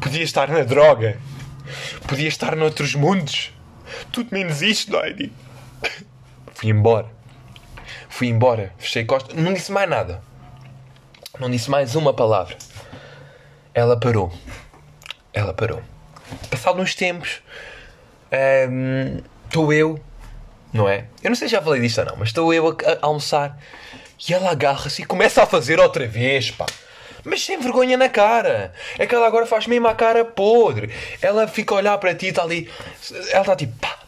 Podia 0.00 0.22
estar 0.22 0.48
na 0.48 0.62
droga. 0.62 1.18
Podia 2.06 2.28
estar 2.28 2.54
noutros 2.54 2.94
mundos. 2.94 3.52
Tudo 4.12 4.28
menos 4.32 4.62
isto, 4.62 4.92
lady. 4.96 5.32
Fui 6.54 6.70
embora. 6.70 7.06
Fui 8.08 8.28
embora. 8.28 8.72
Fechei 8.78 9.04
costas. 9.04 9.36
Não 9.36 9.52
disse 9.52 9.72
mais 9.72 9.88
nada. 9.88 10.22
Não 11.38 11.50
disse 11.50 11.70
mais 11.70 11.94
uma 11.94 12.12
palavra. 12.12 12.56
Ela 13.74 13.98
parou. 13.98 14.32
Ela 15.32 15.54
parou. 15.54 15.82
Passado 16.50 16.80
uns 16.80 16.94
tempos, 16.94 17.40
estou 19.46 19.68
um, 19.68 19.72
eu, 19.72 20.00
não 20.72 20.88
é? 20.88 21.06
Eu 21.22 21.30
não 21.30 21.36
sei 21.36 21.48
se 21.48 21.52
já 21.52 21.62
falei 21.62 21.80
disto 21.80 21.98
ou 21.98 22.04
não, 22.04 22.16
mas 22.16 22.28
estou 22.28 22.54
eu 22.54 22.68
a, 22.68 22.72
a 22.92 22.98
almoçar 23.02 23.58
e 24.28 24.34
ela 24.34 24.50
agarra-se 24.50 25.02
e 25.02 25.04
começa 25.04 25.42
a 25.42 25.46
fazer 25.46 25.80
outra 25.80 26.06
vez, 26.06 26.50
pá. 26.50 26.66
Mas 27.24 27.44
sem 27.44 27.58
vergonha 27.58 27.96
na 27.96 28.08
cara. 28.08 28.72
É 28.98 29.06
que 29.06 29.14
ela 29.14 29.26
agora 29.26 29.46
faz 29.46 29.66
mesmo 29.66 29.86
a 29.88 29.94
cara 29.94 30.24
podre. 30.24 30.92
Ela 31.20 31.46
fica 31.46 31.74
a 31.74 31.78
olhar 31.78 31.98
para 31.98 32.14
ti 32.14 32.26
e 32.26 32.28
está 32.30 32.42
ali. 32.42 32.70
Ela 33.30 33.42
está 33.42 33.56
tipo 33.56 33.76
pá. 33.78 33.99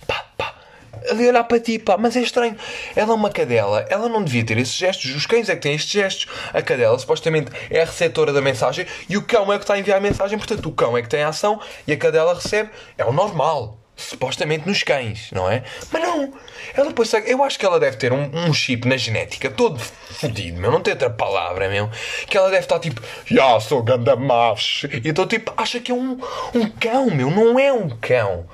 Ali 1.10 1.28
olhar 1.28 1.44
para 1.44 1.60
ti, 1.60 1.78
pá. 1.78 1.96
Mas 1.96 2.16
é 2.16 2.20
estranho. 2.20 2.56
Ela 2.94 3.12
é 3.12 3.14
uma 3.14 3.30
cadela. 3.30 3.86
Ela 3.88 4.08
não 4.08 4.22
devia 4.22 4.44
ter 4.44 4.58
esses 4.58 4.74
gestos. 4.74 5.14
Os 5.14 5.26
cães 5.26 5.48
é 5.48 5.54
que 5.54 5.62
têm 5.62 5.74
estes 5.74 5.90
gestos. 5.90 6.26
A 6.52 6.62
cadela 6.62 6.98
supostamente 6.98 7.50
é 7.70 7.82
a 7.82 7.84
receptora 7.84 8.32
da 8.32 8.40
mensagem 8.40 8.86
e 9.08 9.16
o 9.16 9.22
cão 9.22 9.52
é 9.52 9.56
que 9.56 9.64
está 9.64 9.74
a 9.74 9.78
enviar 9.78 9.98
a 9.98 10.00
mensagem. 10.00 10.38
Portanto, 10.38 10.68
o 10.68 10.72
cão 10.72 10.96
é 10.96 11.02
que 11.02 11.08
tem 11.08 11.22
a 11.22 11.28
ação 11.28 11.60
e 11.86 11.92
a 11.92 11.96
cadela 11.96 12.34
recebe. 12.34 12.70
É 12.96 13.04
o 13.04 13.12
normal 13.12 13.78
supostamente 13.96 14.66
nos 14.66 14.82
cães, 14.82 15.30
não 15.32 15.50
é? 15.50 15.62
Mas 15.90 16.02
não, 16.02 16.32
ela 16.74 16.88
depois, 16.88 17.12
eu 17.26 17.42
acho 17.44 17.58
que 17.58 17.64
ela 17.64 17.78
deve 17.78 17.96
ter 17.96 18.12
um, 18.12 18.30
um 18.32 18.52
chip 18.52 18.86
na 18.88 18.96
genética 18.96 19.50
todo 19.50 19.78
fodido, 19.78 20.60
meu, 20.60 20.70
não 20.70 20.80
tem 20.80 20.92
outra 20.92 21.10
palavra, 21.10 21.68
meu, 21.68 21.90
que 22.26 22.36
ela 22.36 22.50
deve 22.50 22.62
estar 22.62 22.78
tipo, 22.78 23.00
já 23.26 23.58
sou 23.60 23.82
ganda 23.82 24.16
macho, 24.16 24.86
e 24.86 25.08
então 25.08 25.26
tipo, 25.26 25.52
acha 25.56 25.78
que 25.78 25.92
é 25.92 25.94
um, 25.94 26.18
um 26.54 26.68
cão, 26.68 27.10
meu, 27.10 27.30
não 27.30 27.58
é 27.58 27.72
um 27.72 27.88
cão. 27.88 28.46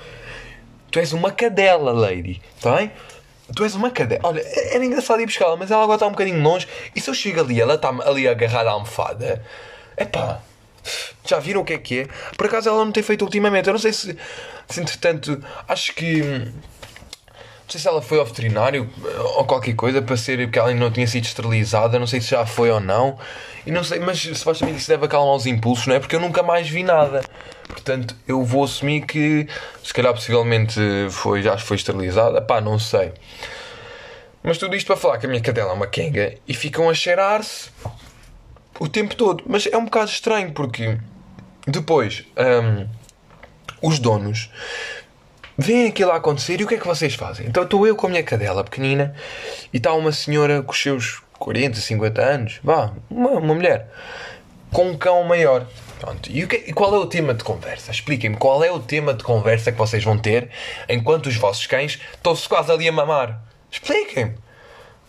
Tu 0.91 0.99
és 0.99 1.13
uma 1.13 1.31
cadela, 1.31 1.93
lady, 1.93 2.41
tá 2.61 2.77
bem? 2.77 2.91
Tu 3.55 3.65
és 3.65 3.75
uma 3.75 3.91
cadela. 3.91 4.21
Olha, 4.25 4.41
era 4.73 4.85
engraçado 4.85 5.21
ir 5.21 5.27
buscá-la, 5.27 5.57
mas 5.57 5.71
ela 5.71 5.83
agora 5.83 5.97
está 5.97 6.07
um 6.07 6.13
bocadinho 6.13 6.43
longe. 6.43 6.67
E 6.95 7.01
se 7.01 7.09
eu 7.09 7.15
chego 7.15 7.41
ali, 7.41 7.61
ela 7.61 7.75
está 7.75 7.89
ali 7.89 8.27
agarrada 8.29 8.71
à 8.71 8.73
almofada. 8.73 9.43
É 9.97 10.05
já 11.25 11.39
viram 11.39 11.61
o 11.61 11.65
que 11.65 11.75
é 11.75 11.79
que 11.79 12.01
é? 12.01 12.09
Por 12.37 12.47
acaso 12.47 12.69
ela 12.69 12.85
não 12.85 12.93
tem 12.93 13.03
feito 13.03 13.23
ultimamente. 13.23 13.67
Eu 13.67 13.75
não 13.75 13.81
sei 13.81 13.93
se, 13.93 14.17
se 14.69 14.81
entretanto, 14.81 15.43
acho 15.67 15.95
que. 15.95 16.23
Não 17.69 17.73
sei 17.73 17.83
se 17.83 17.87
ela 17.87 18.01
foi 18.01 18.19
ao 18.19 18.25
veterinário 18.25 18.89
ou 19.37 19.45
qualquer 19.45 19.75
coisa 19.75 20.01
para 20.01 20.17
ser 20.17 20.39
porque 20.47 20.59
ela 20.59 20.71
ainda 20.71 20.81
não 20.81 20.91
tinha 20.91 21.07
sido 21.07 21.25
esterilizada. 21.25 21.99
Não 21.99 22.07
sei 22.07 22.19
se 22.19 22.31
já 22.31 22.47
foi 22.47 22.71
ou 22.71 22.81
não. 22.81 23.19
E 23.67 23.71
não 23.71 23.85
sei, 23.85 23.99
mas 24.01 24.19
supostamente 24.23 24.79
isso 24.79 24.89
deve 24.89 25.05
acalmar 25.05 25.35
os 25.35 25.45
impulsos, 25.45 25.87
não 25.87 25.95
é? 25.95 26.01
Porque 26.01 26.17
eu 26.17 26.21
nunca 26.21 26.43
mais 26.43 26.67
vi 26.67 26.83
nada. 26.83 27.23
Portanto, 27.69 28.17
eu 28.27 28.43
vou 28.43 28.65
assumir 28.65 29.03
que 29.03 29.47
se 29.85 29.93
calhar 29.93 30.15
possivelmente 30.15 30.81
foi, 31.11 31.43
já 31.43 31.59
foi 31.59 31.77
esterilizada. 31.77 32.41
Pá, 32.41 32.59
não 32.59 32.79
sei. 32.79 33.13
Mas 34.43 34.57
tudo 34.57 34.75
isto 34.75 34.87
para 34.87 34.97
falar 34.97 35.19
que 35.19 35.27
a 35.27 35.29
minha 35.29 35.43
cadela 35.43 35.73
é 35.73 35.75
uma 35.75 35.87
kenga 35.87 36.37
e 36.49 36.55
ficam 36.55 36.89
a 36.89 36.95
cheirar-se 36.95 37.69
o 38.81 38.89
tempo 38.89 39.15
todo. 39.15 39.45
Mas 39.47 39.67
é 39.67 39.77
um 39.77 39.85
bocado 39.85 40.09
estranho 40.09 40.53
porque 40.53 40.97
depois 41.67 42.25
um, 42.35 42.89
os 43.83 43.99
donos 43.99 44.51
veem 45.59 45.89
aquilo 45.89 46.13
a 46.13 46.17
acontecer 46.17 46.61
e 46.61 46.65
o 46.65 46.69
que 46.69 46.77
é 46.77 46.79
que 46.79 46.87
vocês 46.87 47.15
fazem? 47.15 47.47
Então 47.49 47.65
estou 47.65 47.85
eu 47.85 47.97
com 47.97 48.07
a 48.07 48.11
minha 48.11 48.23
cadela 48.23 48.63
pequenina 48.63 49.13
e 49.73 49.79
está 49.79 49.93
uma 49.93 50.13
senhora 50.13 50.63
com 50.63 50.71
os 50.71 50.81
seus 50.81 51.21
40, 51.39 51.77
50 51.77 52.23
anos, 52.23 52.61
vá, 52.63 52.93
uma, 53.11 53.31
uma 53.31 53.55
mulher, 53.55 53.91
com 54.73 54.91
um 54.91 54.97
cão 54.97 55.25
maior. 55.25 55.67
Pronto. 55.99 56.31
E, 56.31 56.47
que, 56.47 56.57
e 56.69 56.73
qual 56.73 56.95
é 56.95 56.99
o 56.99 57.07
tema 57.07 57.35
de 57.35 57.43
conversa? 57.43 57.91
Expliquem-me 57.91 58.37
qual 58.37 58.63
é 58.63 58.71
o 58.71 58.79
tema 58.79 59.13
de 59.13 59.25
conversa 59.25 59.73
que 59.73 59.79
vocês 59.79 60.05
vão 60.05 60.17
ter 60.17 60.49
enquanto 60.89 61.27
os 61.27 61.35
vossos 61.35 61.67
cães 61.67 61.99
estão-se 62.15 62.49
quase 62.49 62.71
ali 62.71 62.87
a 62.87 62.93
mamar. 62.93 63.43
Expliquem-me. 63.69 64.35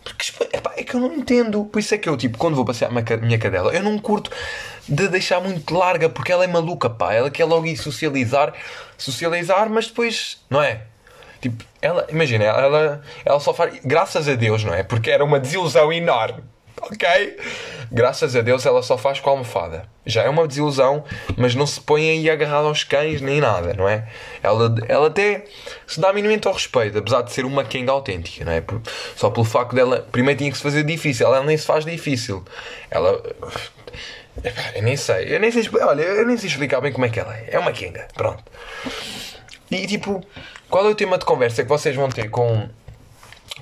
Porque 0.03 0.25
epá, 0.51 0.73
é 0.75 0.83
que 0.83 0.95
eu 0.95 0.99
não 0.99 1.13
entendo. 1.13 1.65
Por 1.65 1.77
isso 1.77 1.93
é 1.93 1.97
que 1.99 2.09
eu, 2.09 2.17
tipo, 2.17 2.39
quando 2.39 2.55
vou 2.55 2.65
passear 2.65 2.89
a 2.89 3.17
minha 3.17 3.37
cadela, 3.37 3.71
eu 3.71 3.83
não 3.83 3.99
curto 3.99 4.31
de 4.89 5.07
deixar 5.07 5.39
muito 5.39 5.73
larga, 5.73 6.09
porque 6.09 6.31
ela 6.31 6.43
é 6.43 6.47
maluca, 6.47 6.89
pá. 6.89 7.13
Ela 7.13 7.29
quer 7.29 7.45
logo 7.45 7.65
ir 7.65 7.77
socializar, 7.77 8.53
socializar, 8.97 9.69
mas 9.69 9.87
depois, 9.87 10.37
não 10.49 10.61
é? 10.61 10.81
Tipo, 11.41 11.63
ela, 11.81 12.05
imagina, 12.09 12.43
ela, 12.43 13.01
ela 13.23 13.39
só 13.39 13.53
faz. 13.53 13.79
Graças 13.85 14.27
a 14.27 14.35
Deus, 14.35 14.63
não 14.63 14.73
é? 14.73 14.83
Porque 14.83 15.09
era 15.09 15.23
uma 15.23 15.39
desilusão 15.39 15.93
enorme 15.93 16.43
ok? 16.81 17.37
Graças 17.91 18.35
a 18.35 18.41
Deus 18.41 18.65
ela 18.65 18.81
só 18.83 18.97
faz 18.97 19.19
com 19.19 19.29
a 19.29 19.33
almofada. 19.33 19.85
Já 20.05 20.23
é 20.23 20.29
uma 20.29 20.47
desilusão, 20.47 21.03
mas 21.37 21.55
não 21.55 21.65
se 21.65 21.79
põe 21.81 22.09
aí 22.09 22.29
agarrada 22.29 22.67
aos 22.67 22.83
cães 22.83 23.21
nem 23.21 23.41
nada, 23.41 23.73
não 23.73 23.87
é? 23.87 24.07
Ela, 24.41 24.75
ela 24.87 25.07
até 25.07 25.45
se 25.87 25.99
dá 25.99 26.13
minimamente 26.13 26.47
ao 26.47 26.53
respeito, 26.53 26.97
apesar 26.97 27.21
de 27.21 27.31
ser 27.31 27.45
uma 27.45 27.63
Kenga 27.63 27.91
autêntica, 27.91 28.45
não 28.45 28.51
é? 28.51 28.63
Só 29.15 29.29
pelo 29.29 29.45
facto 29.45 29.75
dela, 29.75 30.07
primeiro 30.11 30.37
tinha 30.37 30.51
que 30.51 30.57
se 30.57 30.63
fazer 30.63 30.83
difícil, 30.83 31.27
ela 31.27 31.43
nem 31.43 31.57
se 31.57 31.65
faz 31.65 31.85
difícil. 31.85 32.43
Ela. 32.89 33.21
Eu 34.75 34.83
nem 34.83 34.95
sei, 34.95 35.35
eu 35.35 35.39
nem 35.39 35.51
sei, 35.51 35.67
olha, 35.81 36.01
eu 36.01 36.25
nem 36.25 36.37
sei 36.37 36.49
explicar 36.49 36.79
bem 36.81 36.91
como 36.93 37.05
é 37.05 37.09
que 37.09 37.19
ela 37.19 37.35
é. 37.35 37.49
É 37.51 37.59
uma 37.59 37.71
Kenga, 37.71 38.07
pronto. 38.13 38.43
E 39.69 39.85
tipo, 39.85 40.23
qual 40.69 40.85
é 40.85 40.89
o 40.89 40.95
tema 40.95 41.17
de 41.17 41.25
conversa 41.25 41.63
que 41.63 41.69
vocês 41.69 41.95
vão 41.95 42.09
ter 42.09 42.29
com 42.29 42.69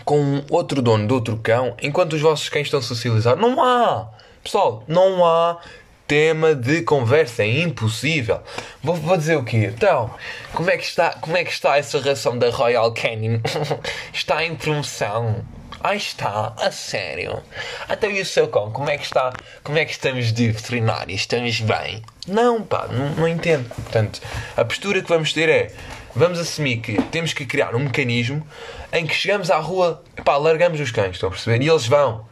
com 0.07 0.41
outro 0.49 0.81
dono 0.81 1.05
de 1.05 1.13
outro 1.13 1.37
cão 1.37 1.75
enquanto 1.81 2.13
os 2.13 2.21
vossos 2.21 2.47
cães 2.47 2.67
estão 2.67 2.81
socializar. 2.81 3.35
Não 3.35 3.61
há! 3.61 4.07
Pessoal, 4.41 4.81
não 4.87 5.25
há 5.25 5.59
tema 6.07 6.55
de 6.55 6.81
conversa, 6.83 7.43
é 7.43 7.59
impossível. 7.59 8.39
Vou, 8.81 8.95
vou, 8.95 9.17
dizer 9.17 9.35
o 9.35 9.43
quê? 9.43 9.69
Então, 9.75 10.09
como 10.53 10.69
é 10.69 10.77
que 10.77 10.85
está, 10.85 11.09
como 11.19 11.35
é 11.35 11.43
que 11.43 11.51
está 11.51 11.77
essa 11.77 11.99
ração 11.99 12.37
da 12.37 12.49
Royal 12.49 12.93
Canin? 12.93 13.41
está 14.13 14.45
em 14.45 14.55
promoção. 14.55 15.43
Ah, 15.89 15.95
está, 15.95 16.53
a 16.57 16.69
sério. 16.69 17.41
Até 17.87 18.11
e 18.11 18.19
o 18.19 18.25
seu 18.25 18.49
cão, 18.49 18.69
como 18.71 18.89
é 18.89 18.97
que 18.97 19.05
está? 19.05 19.31
Como 19.63 19.77
é 19.77 19.85
que 19.85 19.93
estamos 19.93 20.33
de 20.33 20.51
veterinário? 20.51 21.15
Estamos 21.15 21.61
bem? 21.61 22.03
Não, 22.27 22.61
pá, 22.61 22.89
não, 22.91 23.11
não 23.11 23.25
entendo. 23.25 23.69
Portanto, 23.69 24.19
a 24.57 24.65
postura 24.65 25.01
que 25.01 25.07
vamos 25.07 25.31
ter 25.31 25.47
é 25.47 25.71
vamos 26.13 26.39
assumir 26.39 26.81
que 26.81 27.01
temos 27.03 27.31
que 27.31 27.45
criar 27.45 27.73
um 27.73 27.79
mecanismo 27.79 28.45
em 28.91 29.07
que 29.07 29.15
chegamos 29.15 29.49
à 29.49 29.59
rua, 29.59 30.03
pá, 30.25 30.35
largamos 30.35 30.77
os 30.81 30.91
cães, 30.91 31.11
estão 31.11 31.29
a 31.29 31.31
perceber? 31.31 31.63
E 31.63 31.69
eles 31.69 31.87
vão, 31.87 32.27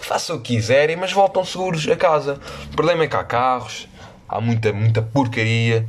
façam 0.00 0.36
o 0.36 0.40
que 0.40 0.54
quiserem, 0.54 0.96
mas 0.96 1.12
voltam 1.12 1.44
seguros 1.44 1.86
a 1.86 1.96
casa. 1.96 2.40
O 2.72 2.74
problema 2.74 3.04
é 3.04 3.06
que 3.06 3.16
há 3.16 3.24
carros, 3.24 3.86
há 4.26 4.40
muita, 4.40 4.72
muita 4.72 5.02
porcaria, 5.02 5.86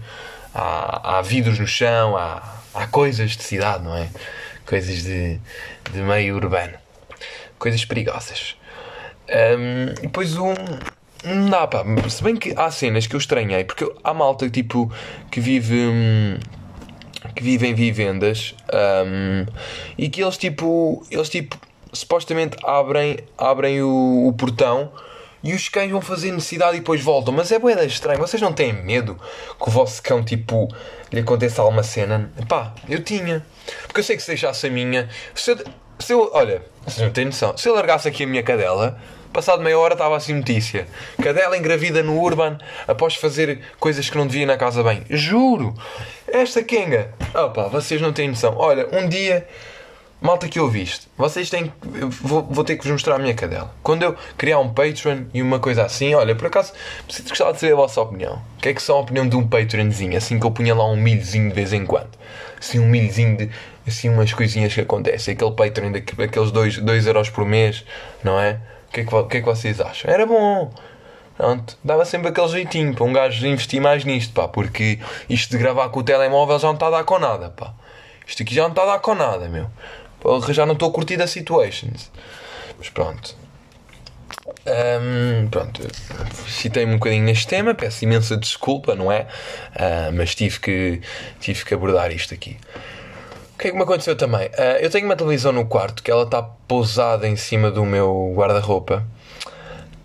há, 0.54 1.20
há 1.20 1.22
vidros 1.22 1.60
no 1.60 1.66
chão, 1.66 2.18
há, 2.18 2.44
há 2.74 2.88
coisas 2.88 3.38
de 3.38 3.44
cidade, 3.44 3.86
não 3.86 3.96
é? 3.96 4.10
Coisas 4.66 5.02
de, 5.02 5.40
de 5.94 6.02
meio 6.02 6.36
urbano, 6.36 6.74
coisas 7.58 7.84
perigosas. 7.86 8.56
Um, 9.30 9.94
depois 10.02 10.36
um. 10.38 10.54
Dá, 11.50 11.66
pá. 11.68 11.84
Se 12.10 12.24
bem 12.24 12.36
que 12.36 12.54
há 12.56 12.70
cenas 12.70 13.08
que 13.08 13.16
eu 13.16 13.20
estranhei, 13.20 13.64
porque 13.64 13.92
há 14.04 14.14
malta 14.14 14.50
tipo 14.50 14.92
que 15.32 15.40
vive. 15.40 15.76
Hum, 15.76 16.38
que 17.34 17.44
vivem 17.44 17.72
em 17.72 17.74
vivendas 17.74 18.54
um, 19.08 19.46
e 19.98 20.10
que 20.10 20.22
eles 20.22 20.38
tipo, 20.38 21.06
eles 21.10 21.30
tipo 21.30 21.58
supostamente 21.92 22.58
abrem, 22.64 23.18
abrem 23.38 23.82
o, 23.82 24.28
o, 24.28 24.34
portão 24.34 24.92
e 25.44 25.54
os 25.54 25.70
cães 25.70 25.92
vão 25.92 26.02
fazer 26.02 26.32
necessidade 26.32 26.78
e 26.78 26.80
depois 26.80 27.02
voltam. 27.02 27.34
Mas 27.34 27.52
é 27.52 27.60
boeda 27.60 27.86
estranho. 27.86 28.20
Vocês 28.20 28.42
não 28.42 28.52
têm 28.52 28.74
medo 28.74 29.16
que 29.60 29.70
o 29.70 29.72
vosso 29.72 30.02
cão 30.02 30.24
tipo 30.24 30.68
lhe 31.12 31.20
aconteça 31.20 31.62
alguma 31.62 31.84
cena? 31.84 32.32
Pá, 32.48 32.74
eu 32.90 33.02
tinha. 33.04 33.46
Porque 33.88 34.00
eu 34.00 34.04
sei 34.04 34.16
que 34.16 34.24
se 34.24 34.30
deixasse 34.30 34.68
a 34.68 34.70
minha. 34.70 35.08
Se 35.34 35.52
eu, 35.52 35.58
se 36.00 36.14
eu 36.14 36.30
olha, 36.34 36.62
vocês 36.86 37.06
não 37.06 37.12
têm 37.12 37.25
noção. 37.25 37.58
Se 37.58 37.68
eu 37.68 37.75
largasse 37.75 38.08
aqui 38.08 38.24
a 38.24 38.28
minha 38.28 38.44
cadela, 38.44 39.00
Passado 39.36 39.62
meia 39.62 39.78
hora 39.78 39.96
estava 39.96 40.16
assim 40.16 40.34
notícia. 40.34 40.88
Cadela 41.22 41.58
engravida 41.58 42.02
no 42.02 42.18
Urban 42.18 42.58
após 42.88 43.16
fazer 43.16 43.60
coisas 43.82 44.10
que 44.10 44.18
não 44.18 44.25
devia 44.25 44.46
na 44.46 44.56
casa 44.56 44.82
bem. 44.82 45.04
Juro! 45.10 45.75
Esta 46.25 46.64
Kenga. 46.64 47.14
Opa, 47.34 47.68
vocês 47.68 48.00
não 48.00 48.14
têm 48.14 48.30
noção. 48.30 48.56
Olha, 48.58 48.88
um 48.94 49.10
dia. 49.10 49.46
Malta 50.22 50.48
que 50.48 50.58
ouviste, 50.58 51.10
vocês 51.18 51.50
têm 51.50 51.72
vou, 52.22 52.42
vou 52.44 52.64
ter 52.64 52.78
que 52.78 52.84
vos 52.84 52.92
mostrar 52.94 53.16
a 53.16 53.20
minha 53.20 53.34
cadela. 53.34 53.75
Quando 53.84 54.04
eu 54.04 54.16
criar 54.38 54.60
um 54.60 54.74
Patreon 54.74 55.25
e 55.34 55.42
uma 55.42 55.60
coisa 55.60 55.84
assim, 55.84 56.16
olha, 56.16 56.34
por 56.34 56.48
acaso, 56.48 56.72
preciso 57.06 57.28
gostar 57.28 57.52
de 57.52 57.60
saber 57.60 57.74
a 57.74 57.75
vossa 57.75 58.02
opinião. 58.02 58.42
O 58.58 58.62
que 58.62 58.70
é 58.70 58.74
que 58.74 58.82
são 58.82 58.96
a 58.96 59.02
opinião 59.02 59.28
de 59.28 59.36
um 59.36 59.46
Patreonzinho? 59.46 60.18
Assim 60.18 60.40
que 60.40 60.46
eu 60.46 60.52
punha 60.52 60.74
lá 60.74 60.90
um 60.90 60.96
milhozinho 60.96 61.50
de 61.50 61.54
vez 61.54 61.74
em 61.74 61.86
quando. 61.86 62.10
Assim, 62.60 62.80
um 62.80 62.88
milhozinho 62.88 63.38
de. 63.38 63.50
Assim, 63.88 64.10
umas 64.10 64.34
coisinhas 64.34 64.74
que 64.74 64.82
acontecem. 64.82 65.34
Aquele 65.34 65.52
Patreon 65.52 65.92
daqueles 65.92 66.52
2 66.52 67.08
euros 67.08 67.30
por 67.30 67.46
mês, 67.46 67.86
não 68.24 68.40
é? 68.40 68.60
que, 68.96 69.02
é 69.02 69.04
que, 69.04 69.24
que 69.30 69.38
é 69.38 69.42
que 69.42 69.46
vocês 69.46 69.82
acham? 69.82 70.10
Era 70.10 70.26
bom. 70.26 70.72
Pronto, 71.36 71.78
dava 71.84 72.06
sempre 72.06 72.30
aquele 72.30 72.48
jeitinho 72.48 72.96
para 72.96 73.04
um 73.04 73.12
gajo 73.12 73.46
investir 73.46 73.82
mais 73.82 74.06
nisto, 74.06 74.34
pá, 74.34 74.48
porque 74.48 75.00
isto 75.30 75.52
de 75.52 75.58
gravar 75.58 75.90
com 75.90 76.00
o 76.00 76.04
telemóvel 76.04 76.58
já 76.58 76.68
não 76.68 76.76
está 76.76 76.88
a 76.88 76.92
dar 76.92 77.04
com 77.04 77.20
nada, 77.20 77.50
pá. 77.50 77.74
Isto 78.26 78.44
aqui 78.44 78.56
já 78.56 78.64
não 78.64 78.70
está 78.70 78.84
a 78.84 78.86
dar 78.86 79.00
com 79.00 79.14
nada, 79.14 79.50
meu. 79.50 79.68
Porra, 80.22 80.54
já 80.54 80.66
não 80.66 80.74
estou 80.74 80.90
a 80.90 80.94
curtir 80.94 81.22
a 81.22 81.28
situations. 81.28 82.10
Mas 82.78 82.90
pronto. 82.90 83.36
Um, 84.67 85.48
pronto, 85.48 85.82
citei-me 86.48 86.94
um 86.94 86.98
bocadinho 86.98 87.24
neste 87.24 87.48
tema, 87.48 87.74
peço 87.74 88.03
imensa 88.03 88.36
desculpa, 88.36 88.96
não 88.96 89.12
é? 89.12 89.27
Uh, 89.75 90.13
mas 90.13 90.34
tive 90.34 90.60
que, 90.60 91.01
tive 91.39 91.63
que 91.63 91.74
abordar 91.74 92.12
isto 92.12 92.34
aqui. 92.34 92.58
O 93.53 93.58
que 93.58 93.67
é 93.67 93.72
que 93.72 93.77
me 93.77 93.84
aconteceu 93.84 94.15
também? 94.15 94.48
Uh, 94.48 94.79
eu 94.82 94.89
tenho 94.89 95.05
uma 95.05 95.15
televisão 95.15 95.51
no 95.51 95.65
quarto 95.65 96.03
que 96.03 96.12
ela 96.12 96.24
está 96.24 96.41
pousada 96.41 97.27
em 97.27 97.36
cima 97.36 97.72
do 97.72 97.86
meu 97.86 98.34
guarda-roupa. 98.36 99.05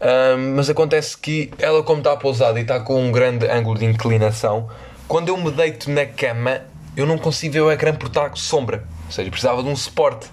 Uh, 0.01 0.39
mas 0.55 0.71
acontece 0.71 1.17
que 1.17 1.51
ela, 1.59 1.83
como 1.83 1.99
está 1.99 2.17
pousada 2.17 2.59
e 2.59 2.63
está 2.63 2.81
com 2.81 3.03
um 3.03 3.11
grande 3.11 3.47
ângulo 3.47 3.79
de 3.79 3.85
inclinação, 3.85 4.69
quando 5.09 5.29
eu 5.29 5.37
me 5.37 5.51
deito 5.51 5.91
na 5.91 6.07
cama, 6.07 6.61
eu 6.97 7.07
não 7.07 7.19
consigo 7.19 7.55
ver 7.55 7.61
o 7.61 7.73
ecrã 7.73 7.95
por 7.95 8.09
estar 8.09 8.37
sombra. 8.37 8.85
Ou 9.07 9.13
seja, 9.13 9.31
precisava 9.31 9.63
de 9.63 9.69
um 9.69 9.77
suporte. 9.77 10.29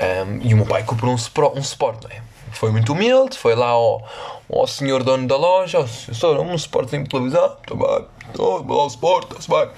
Um, 0.00 0.40
e 0.42 0.54
o 0.54 0.56
meu 0.56 0.66
pai 0.66 0.82
comprou 0.84 1.12
um, 1.12 1.58
um 1.58 1.62
suporte, 1.62 2.06
não 2.08 2.16
é? 2.16 2.31
Foi 2.52 2.70
muito 2.70 2.92
humilde, 2.92 3.36
foi 3.36 3.54
lá 3.54 3.68
ao, 3.68 4.06
ao 4.50 4.66
senhor 4.66 5.02
dono 5.02 5.26
da 5.26 5.36
loja, 5.36 5.80
oh, 5.80 5.86
senhor, 5.86 6.40
um 6.40 6.54
Sporting 6.54 7.04
televisão, 7.04 7.56
está 7.60 7.74
bem, 7.74 8.06
oh, 8.38 8.62
bom 8.62 8.86
Sport, 8.86 9.38
está 9.38 9.66
bem. 9.66 9.74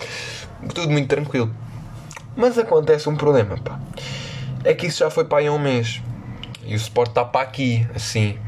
Tudo 0.74 0.90
muito 0.90 1.08
tranquilo. 1.08 1.54
Mas 2.36 2.58
acontece 2.58 3.08
um 3.08 3.16
problema, 3.16 3.56
pá. 3.58 3.78
É 4.64 4.74
que 4.74 4.86
isso 4.86 4.98
já 4.98 5.10
foi 5.10 5.24
para 5.24 5.38
aí 5.38 5.50
um 5.50 5.58
mês. 5.58 6.00
E 6.64 6.74
o 6.74 6.76
Sport 6.76 7.10
está 7.10 7.24
para 7.24 7.42
aqui, 7.42 7.86
assim, 7.94 8.38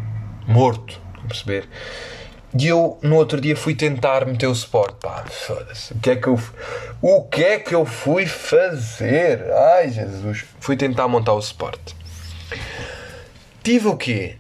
morto, 0.47 1.01
a 1.25 1.29
perceber? 1.29 1.69
E 2.59 2.69
eu 2.69 2.99
no 3.03 3.17
outro 3.17 3.39
dia 3.39 3.55
fui 3.55 3.75
tentar 3.75 4.25
meter 4.25 4.47
o 4.47 4.53
Sport, 4.53 4.95
pá, 4.95 5.25
foda-se. 5.29 5.93
O 5.93 5.99
que 5.99 6.11
é 6.11 6.17
que 6.17 6.27
eu 6.27 6.41
O 7.03 7.23
que 7.25 7.45
é 7.45 7.59
que 7.59 7.75
eu 7.75 7.85
fui 7.85 8.27
fazer? 8.27 9.45
Ai, 9.53 9.91
Jesus. 9.91 10.47
Fui 10.59 10.77
tentar 10.77 11.07
montar 11.07 11.35
o 11.35 11.39
Sport. 11.39 11.79
Tive 13.67 13.89
o 13.89 13.97
quê? 13.97 14.37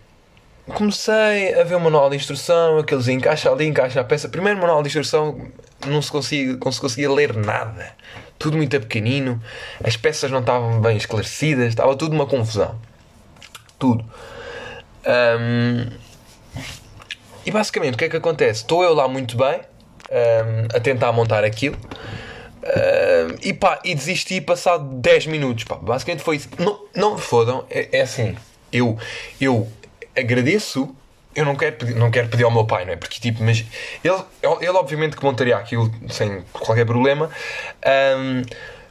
Comecei 0.66 1.52
a 1.60 1.64
ver 1.64 1.74
o 1.74 1.80
manual 1.80 2.08
de 2.08 2.14
instrução, 2.14 2.78
aqueles 2.78 3.08
encaixa 3.08 3.50
ali, 3.50 3.66
encaixa 3.66 4.00
a 4.00 4.04
peça. 4.04 4.28
Primeiro 4.28 4.60
manual 4.60 4.84
de 4.84 4.86
instrução 4.86 5.50
não 5.84 6.00
se 6.00 6.12
conseguia, 6.12 6.56
não 6.64 6.70
se 6.70 6.80
conseguia 6.80 7.10
ler 7.10 7.34
nada. 7.34 7.92
Tudo 8.38 8.56
muito 8.56 8.78
pequenino, 8.78 9.42
as 9.82 9.96
peças 9.96 10.30
não 10.30 10.38
estavam 10.38 10.80
bem 10.80 10.96
esclarecidas, 10.96 11.70
estava 11.70 11.96
tudo 11.96 12.14
uma 12.14 12.24
confusão. 12.24 12.78
Tudo. 13.80 14.04
Um, 15.04 15.90
e 17.44 17.50
basicamente 17.50 17.94
o 17.94 17.98
que 17.98 18.04
é 18.04 18.08
que 18.08 18.16
acontece? 18.18 18.60
Estou 18.60 18.84
eu 18.84 18.94
lá 18.94 19.08
muito 19.08 19.36
bem 19.36 19.58
um, 19.58 20.76
a 20.76 20.78
tentar 20.78 21.10
montar 21.10 21.42
aquilo. 21.42 21.76
E 23.42 23.52
pá, 23.52 23.80
e 23.82 23.92
desisti 23.92 24.40
passado 24.40 24.84
10 24.84 25.26
minutos. 25.26 25.64
Pá. 25.64 25.74
Basicamente 25.74 26.22
foi 26.22 26.36
isso. 26.36 26.48
Não, 26.60 26.80
não 26.94 27.14
me 27.16 27.20
fodam, 27.20 27.64
é, 27.68 27.88
é 27.90 28.02
assim. 28.02 28.36
Eu, 28.76 28.98
eu 29.40 29.68
agradeço 30.16 30.94
eu 31.36 31.44
não 31.44 31.54
quero 31.54 31.76
pedir, 31.76 31.94
não 31.94 32.10
quero 32.10 32.28
pedir 32.28 32.44
ao 32.44 32.50
meu 32.50 32.64
pai, 32.64 32.86
não 32.86 32.94
é? 32.94 32.96
Porque 32.96 33.20
tipo, 33.20 33.44
mas 33.44 33.62
ele, 34.02 34.24
ele 34.62 34.70
obviamente 34.70 35.14
que 35.14 35.22
montaria 35.22 35.54
aquilo 35.54 35.92
sem 36.08 36.42
qualquer 36.50 36.86
problema, 36.86 37.30
um, 38.18 38.42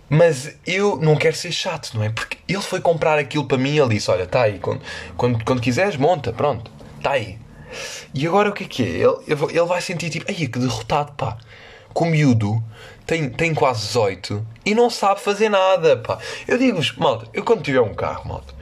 mas 0.08 0.56
eu 0.65 0.98
não 0.98 1.15
quero 1.15 1.36
ser 1.36 1.51
chato, 1.51 1.92
não 1.96 2.04
é? 2.04 2.10
Porque 2.10 2.38
ele 2.48 2.62
foi 2.62 2.80
comprar 2.80 3.18
aquilo 3.18 3.46
para 3.46 3.58
mim 3.58 3.72
e 3.72 3.80
ele 3.80 3.96
disse: 3.96 4.12
Olha, 4.12 4.24
está 4.24 4.44
aí, 4.44 4.60
quando, 4.60 4.82
quando, 5.18 5.44
quando 5.44 5.60
quiseres, 5.60 5.98
monta, 5.98 6.32
pronto, 6.32 6.72
está 6.98 7.13
aí. 7.13 7.39
E 8.13 8.25
agora 8.27 8.50
o 8.50 8.54
que 8.54 8.63
é 8.63 8.68
que 8.68 8.84
é? 8.84 8.88
Ele, 8.88 9.18
ele 9.50 9.65
vai 9.65 9.82
sentir 9.82 10.12
tipo, 10.12 10.25
ai 10.30 10.36
que 10.36 10.60
derrotado, 10.60 11.13
pá. 11.13 11.38
Com 11.94 12.06
miúdo 12.06 12.62
tem, 13.05 13.29
tem 13.29 13.53
quase 13.53 13.88
18 13.88 14.45
e 14.65 14.74
não 14.74 14.89
sabe 14.89 15.21
fazer 15.21 15.50
nada, 15.50 15.97
pá. 15.97 16.17
Eu 16.47 16.57
digo-vos, 16.57 16.93
malta, 16.93 17.27
eu 17.33 17.43
quando 17.43 17.62
tiver 17.62 17.81
um 17.81 17.93
carro, 17.93 18.27
malta, 18.27 18.53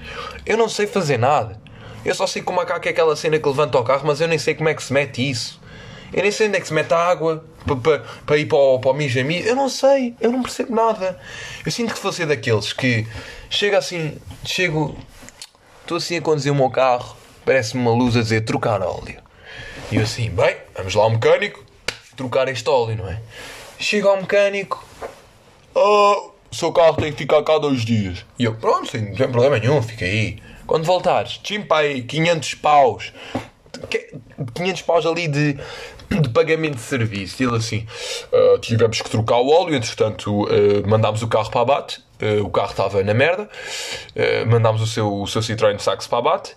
eu 0.45 0.57
não 0.57 0.67
sei 0.67 0.85
fazer 0.85 1.17
nada. 1.17 1.61
Eu 2.05 2.13
só 2.13 2.27
sei 2.27 2.41
como 2.41 2.61
é 2.61 2.65
que 2.65 2.89
é 2.89 2.91
aquela 2.91 3.15
cena 3.15 3.39
que 3.39 3.47
levanta 3.47 3.77
o 3.77 3.83
carro, 3.83 4.05
mas 4.05 4.19
eu 4.19 4.27
nem 4.27 4.37
sei 4.37 4.53
como 4.53 4.67
é 4.67 4.73
que 4.73 4.83
se 4.83 4.91
mete 4.91 5.29
isso. 5.29 5.61
Eu 6.13 6.21
nem 6.21 6.31
sei 6.31 6.47
onde 6.47 6.57
é 6.57 6.61
que 6.61 6.67
se 6.67 6.73
mete 6.73 6.93
a 6.93 6.97
água 6.97 7.43
para, 8.25 8.37
ir 8.37 8.45
para 8.45 8.57
o, 8.57 8.79
para 8.79 8.91
o 8.91 8.93
Mijami. 8.93 9.43
Eu 9.43 9.55
não 9.55 9.67
sei, 9.67 10.13
eu 10.19 10.31
não 10.31 10.43
percebo 10.43 10.75
nada. 10.75 11.19
Eu 11.65 11.71
sinto 11.71 11.93
que 11.93 11.99
vou 12.01 12.11
ser 12.11 12.27
daqueles 12.27 12.71
que 12.71 13.07
chega 13.49 13.77
assim, 13.77 14.17
chego, 14.45 14.95
estou 15.81 15.97
assim 15.97 16.17
a 16.17 16.21
conduzir 16.21 16.51
o 16.51 16.55
meu 16.55 16.69
carro, 16.69 17.15
parece-me 17.45 17.81
uma 17.81 17.91
luz 17.91 18.15
a 18.15 18.21
dizer 18.21 18.41
trocar 18.41 18.81
óleo. 18.81 19.19
E 19.91 19.95
eu 19.95 20.03
assim, 20.03 20.29
bem, 20.29 20.57
vamos 20.75 20.93
lá 20.93 21.03
ao 21.03 21.09
mecânico, 21.09 21.63
trocar 22.15 22.47
este 22.47 22.69
óleo, 22.69 22.97
não 22.97 23.09
é? 23.09 23.19
Chega 23.83 24.07
ao 24.07 24.15
mecânico, 24.15 24.81
oh, 25.75 26.31
seu 26.49 26.71
carro 26.71 26.95
tem 26.95 27.11
que 27.11 27.17
ficar 27.17 27.43
cá 27.43 27.57
dois 27.57 27.81
dias. 27.81 28.25
E 28.39 28.45
eu, 28.45 28.55
pronto, 28.55 28.89
sem, 28.89 29.13
sem 29.13 29.29
problema 29.29 29.59
nenhum, 29.59 29.83
fica 29.83 30.05
aí. 30.05 30.41
Quando 30.65 30.85
voltares, 30.85 31.41
chimpa 31.43 31.79
aí 31.79 32.01
500 32.01 32.53
paus. 32.55 33.11
500 34.53 34.81
paus 34.83 35.05
ali 35.05 35.27
de, 35.27 35.57
de 36.09 36.29
pagamento 36.29 36.75
de 36.75 36.81
serviço. 36.81 37.43
E 37.43 37.45
ele 37.45 37.57
assim, 37.57 37.85
uh, 38.31 38.57
tivemos 38.59 39.01
que 39.01 39.09
trocar 39.09 39.39
o 39.39 39.49
óleo, 39.49 39.75
entretanto 39.75 40.43
uh, 40.43 40.87
mandámos 40.87 41.21
o 41.21 41.27
carro 41.27 41.51
para 41.51 41.59
abate. 41.59 42.01
Uh, 42.21 42.45
o 42.45 42.49
carro 42.49 42.71
estava 42.71 43.03
na 43.03 43.13
merda. 43.13 43.49
mandámos 44.47 44.81
o 44.81 44.87
seu, 44.87 45.13
o 45.13 45.27
seu 45.27 45.41
Citroën 45.41 45.77
Saxo 45.77 46.07
para 46.07 46.19
abate. 46.19 46.55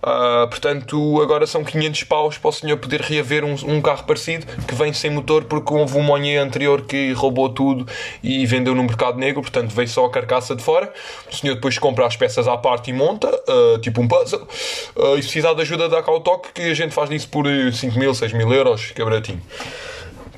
Uh, 0.00 0.46
portanto, 0.48 1.20
agora 1.20 1.44
são 1.44 1.64
500 1.64 2.04
paus 2.04 2.38
para 2.38 2.48
o 2.48 2.52
senhor 2.52 2.76
poder 2.76 3.00
reaver 3.00 3.44
um, 3.44 3.54
um, 3.66 3.82
carro 3.82 4.04
parecido 4.04 4.46
que 4.62 4.74
vem 4.74 4.92
sem 4.92 5.10
motor 5.10 5.44
porque 5.44 5.74
houve 5.74 5.98
um 5.98 6.02
Monnier 6.02 6.40
anterior 6.40 6.82
que 6.82 7.12
roubou 7.12 7.48
tudo 7.48 7.84
e 8.22 8.46
vendeu 8.46 8.76
no 8.76 8.84
mercado 8.84 9.18
negro, 9.18 9.42
portanto 9.42 9.74
veio 9.74 9.88
só 9.88 10.06
a 10.06 10.10
carcaça 10.10 10.54
de 10.54 10.62
fora. 10.62 10.92
O 11.30 11.34
senhor 11.34 11.56
depois 11.56 11.78
compra 11.78 12.06
as 12.06 12.16
peças 12.16 12.46
à 12.46 12.56
parte 12.56 12.90
e 12.90 12.92
monta, 12.92 13.28
uh, 13.28 13.78
tipo 13.80 14.00
um 14.00 14.06
puzzle. 14.06 14.46
Uh, 14.94 15.16
e 15.16 15.22
se 15.22 15.28
precisar 15.28 15.54
de 15.54 15.62
ajuda, 15.62 15.88
o 15.88 16.20
toque 16.20 16.52
que 16.52 16.62
a 16.62 16.74
gente 16.74 16.94
faz 16.94 17.10
isso 17.10 17.28
por 17.28 17.46
5 17.46 17.98
mil, 17.98 18.14
6 18.14 18.32
mil 18.34 18.52
euros, 18.52 18.92
que 18.92 19.02
é 19.02 19.04
baratinho. 19.04 19.42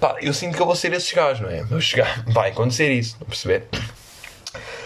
Pá, 0.01 0.17
eu 0.23 0.33
sinto 0.33 0.57
que 0.57 0.63
eu 0.63 0.67
vou 0.67 0.75
ser 0.75 0.95
esses 0.95 1.13
gajos, 1.13 1.43
não 1.43 1.51
é? 1.51 1.63
Vou 1.65 1.81
chegar, 1.83 2.25
vai 2.33 2.51
acontecer 2.51 2.91
isso, 2.91 3.19
não 3.21 3.27
perceber? 3.27 3.67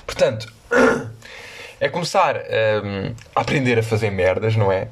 Portanto 0.05 0.53
é 1.85 1.89
começar 1.91 2.37
um, 2.83 3.15
a 3.37 3.43
aprender 3.43 3.79
a 3.79 3.83
fazer 3.83 4.11
merdas, 4.11 4.57
não 4.57 4.73
é? 4.73 4.89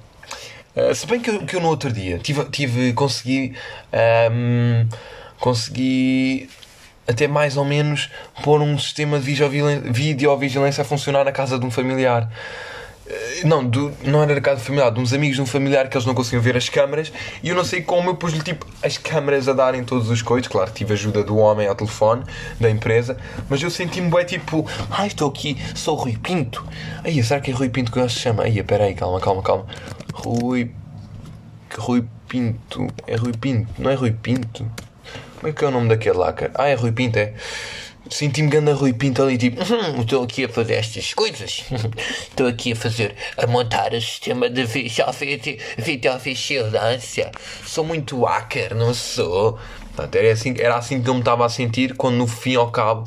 Uh, 0.77 0.95
se 0.95 1.07
bem 1.07 1.21
que 1.21 1.31
eu, 1.31 1.41
que 1.47 1.57
eu 1.57 1.61
no 1.61 1.69
outro 1.69 1.91
dia 1.91 2.19
tive, 2.19 2.45
tive 2.45 2.93
consegui 2.93 3.55
um, 4.31 4.87
consegui 5.39 6.51
até 7.09 7.27
mais 7.27 7.57
ou 7.57 7.65
menos 7.65 8.11
pôr 8.43 8.61
um 8.61 8.79
sistema 8.79 9.19
de 9.19 9.35
videovigilância 9.91 10.83
a 10.83 10.85
funcionar 10.85 11.25
na 11.25 11.33
casa 11.33 11.59
de 11.59 11.65
um 11.65 11.71
familiar. 11.71 12.31
Eh, 13.13 13.43
não, 13.45 13.63
do, 13.63 13.93
não 14.05 14.23
era 14.23 14.35
da 14.35 14.41
casa 14.41 14.61
familiar, 14.61 14.91
de 14.91 14.99
uns 14.99 15.13
amigos 15.13 15.37
de 15.37 15.43
um 15.43 15.47
familiar 15.47 15.87
que 15.89 15.97
eles 15.97 16.07
não 16.07 16.15
conseguiam 16.15 16.41
ver 16.41 16.57
as 16.57 16.71
câmaras 16.71 17.13
e 17.43 17.51
eu 17.51 17.55
não 17.55 17.63
sei 17.63 17.83
como 17.83 18.09
eu 18.09 18.15
pus-lhe 18.17 18.41
tipo 18.41 18.67
as 18.83 18.97
câmaras 18.97 19.49
a 19.49 19.53
darem 19.53 19.85
todos 19.85 20.09
os 20.09 20.23
coitos. 20.23 20.49
Claro, 20.49 20.71
tive 20.71 20.95
ajuda 20.95 21.23
do 21.23 21.37
homem 21.37 21.69
ao 21.69 21.75
telefone 21.75 22.25
da 22.59 22.71
empresa, 22.71 23.19
mas 23.51 23.63
eu 23.63 23.71
senti-me 23.71 24.11
bem 24.11 24.25
tipo, 24.25 24.67
ai 24.91 25.09
estou 25.09 25.29
aqui, 25.29 25.59
sou 25.75 25.95
Rui 25.95 26.17
Pinto. 26.17 26.65
Aí, 27.05 27.23
será 27.23 27.39
que 27.39 27.51
é 27.51 27.55
Rui 27.55 27.69
Pinto 27.69 27.93
que 27.93 27.99
ele 27.99 28.09
se 28.09 28.19
chama? 28.19 28.45
Aí, 28.45 28.59
espera 28.59 28.85
aí, 28.85 28.95
calma, 28.95 29.21
calma, 29.21 29.43
calma. 29.43 29.67
Rui. 30.15 30.71
Rui 31.77 32.05
Pinto. 32.27 32.87
É 33.07 33.17
Rui 33.17 33.33
Pinto, 33.33 33.71
não 33.79 33.91
é 33.91 33.95
Rui 33.95 34.13
Pinto? 34.13 34.67
Como 35.37 35.51
é 35.51 35.53
que 35.53 35.63
é 35.63 35.69
o 35.69 35.71
nome 35.71 35.89
daquele 35.89 36.17
lá, 36.17 36.33
cara? 36.33 36.53
Ah, 36.55 36.69
é 36.69 36.75
Rui 36.75 36.93
Pinto, 36.93 37.19
é. 37.19 37.35
Senti-me 38.11 38.49
ganda 38.49 38.75
Rui 38.75 38.93
Pinto 38.93 39.23
ali, 39.23 39.39
tipo, 39.39 39.63
hum, 39.63 40.01
estou 40.03 40.25
aqui 40.25 40.45
a 40.45 40.49
fazer 40.49 40.75
estas 40.75 41.15
coisas. 41.15 41.65
Estou 42.29 42.47
aqui 42.47 42.73
a 42.73 42.77
fazer, 42.77 43.15
a 43.37 43.47
montar 43.47 43.95
o 43.95 44.01
sistema 44.01 44.51
de 44.51 44.65
videovigilância. 45.79 47.31
Sou 47.65 47.85
muito 47.85 48.25
hacker, 48.25 48.75
não 48.75 48.93
sou. 48.93 49.59
Portanto, 49.95 50.17
era 50.17 50.33
assim, 50.33 50.55
era 50.59 50.77
assim 50.77 51.03
que 51.03 51.09
eu 51.09 51.15
me 51.15 51.21
estava 51.21 51.47
a 51.47 51.49
sentir 51.49 51.95
quando 51.95 52.17
no 52.17 52.27
fim 52.27 52.57
ao 52.57 52.71
cabo, 52.71 53.05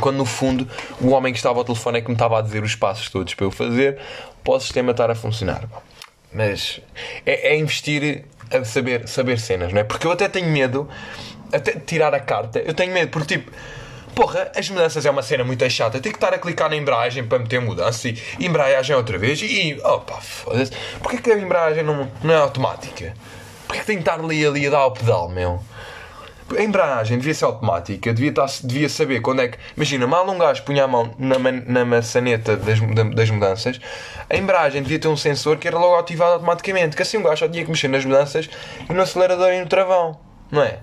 quando 0.00 0.16
no 0.16 0.24
fundo 0.24 0.68
o 1.00 1.10
homem 1.10 1.32
que 1.32 1.38
estava 1.38 1.58
ao 1.58 1.64
telefone 1.64 1.98
é 1.98 2.00
que 2.00 2.08
me 2.08 2.14
estava 2.14 2.38
a 2.38 2.42
dizer 2.42 2.62
os 2.62 2.74
passos 2.74 3.08
todos 3.10 3.34
para 3.34 3.46
eu 3.46 3.50
fazer 3.50 3.98
para 4.42 4.54
o 4.54 4.60
sistema 4.60 4.92
estar 4.92 5.10
a 5.10 5.14
funcionar. 5.14 5.68
Mas 6.32 6.80
é, 7.26 7.54
é 7.54 7.58
investir 7.58 8.24
a 8.50 8.64
saber, 8.64 9.08
saber 9.08 9.38
cenas, 9.38 9.72
não 9.72 9.80
é? 9.80 9.84
Porque 9.84 10.06
eu 10.06 10.12
até 10.12 10.28
tenho 10.28 10.48
medo, 10.48 10.88
até 11.52 11.72
de 11.72 11.80
tirar 11.80 12.14
a 12.14 12.20
carta, 12.20 12.58
eu 12.60 12.74
tenho 12.74 12.92
medo, 12.92 13.10
porque 13.10 13.38
tipo 13.38 13.50
Porra, 14.14 14.52
as 14.54 14.70
mudanças 14.70 15.04
é 15.04 15.10
uma 15.10 15.22
cena 15.22 15.42
muito 15.42 15.68
chata. 15.68 16.00
Tem 16.00 16.12
que 16.12 16.18
estar 16.18 16.32
a 16.32 16.38
clicar 16.38 16.70
na 16.70 16.76
embreagem 16.76 17.24
para 17.24 17.38
meter 17.38 17.60
mudança 17.60 18.08
e 18.08 18.16
embreagem 18.38 18.94
outra 18.94 19.18
vez 19.18 19.40
e. 19.42 19.78
Opa, 19.82 20.20
foda-se. 20.20 20.72
Porquê 21.02 21.18
que 21.18 21.32
a 21.32 21.38
embreagem 21.38 21.82
não, 21.82 22.08
não 22.22 22.34
é 22.34 22.36
automática? 22.36 23.12
Porquê 23.66 23.80
que 23.80 23.86
tem 23.86 23.96
que 23.96 24.02
estar 24.02 24.20
ali, 24.20 24.46
ali 24.46 24.66
a 24.68 24.70
dar 24.70 24.86
o 24.86 24.92
pedal, 24.92 25.28
meu? 25.28 25.60
A 26.56 26.62
embreagem 26.62 27.18
devia 27.18 27.34
ser 27.34 27.46
automática, 27.46 28.12
devia, 28.12 28.28
estar, 28.28 28.46
devia 28.62 28.88
saber 28.88 29.20
quando 29.20 29.40
é 29.40 29.48
que. 29.48 29.58
Imagina, 29.76 30.06
mal 30.06 30.28
um 30.28 30.38
gajo 30.38 30.62
punha 30.62 30.84
a 30.84 30.88
mão 30.88 31.12
na, 31.18 31.36
na 31.38 31.84
maçaneta 31.84 32.56
das, 32.56 32.78
das 33.14 33.30
mudanças, 33.30 33.80
a 34.30 34.36
embreagem 34.36 34.82
devia 34.82 34.98
ter 34.98 35.08
um 35.08 35.16
sensor 35.16 35.56
que 35.56 35.66
era 35.66 35.78
logo 35.78 35.96
ativado 35.96 36.34
automaticamente. 36.34 36.94
Que 36.94 37.02
assim 37.02 37.16
um 37.16 37.22
gajo 37.22 37.38
só 37.38 37.48
tinha 37.48 37.64
que 37.64 37.70
mexer 37.70 37.88
nas 37.88 38.04
mudanças 38.04 38.48
e 38.88 38.92
no 38.92 39.02
acelerador 39.02 39.52
e 39.52 39.60
no 39.60 39.66
travão, 39.66 40.20
não 40.52 40.62
é? 40.62 40.80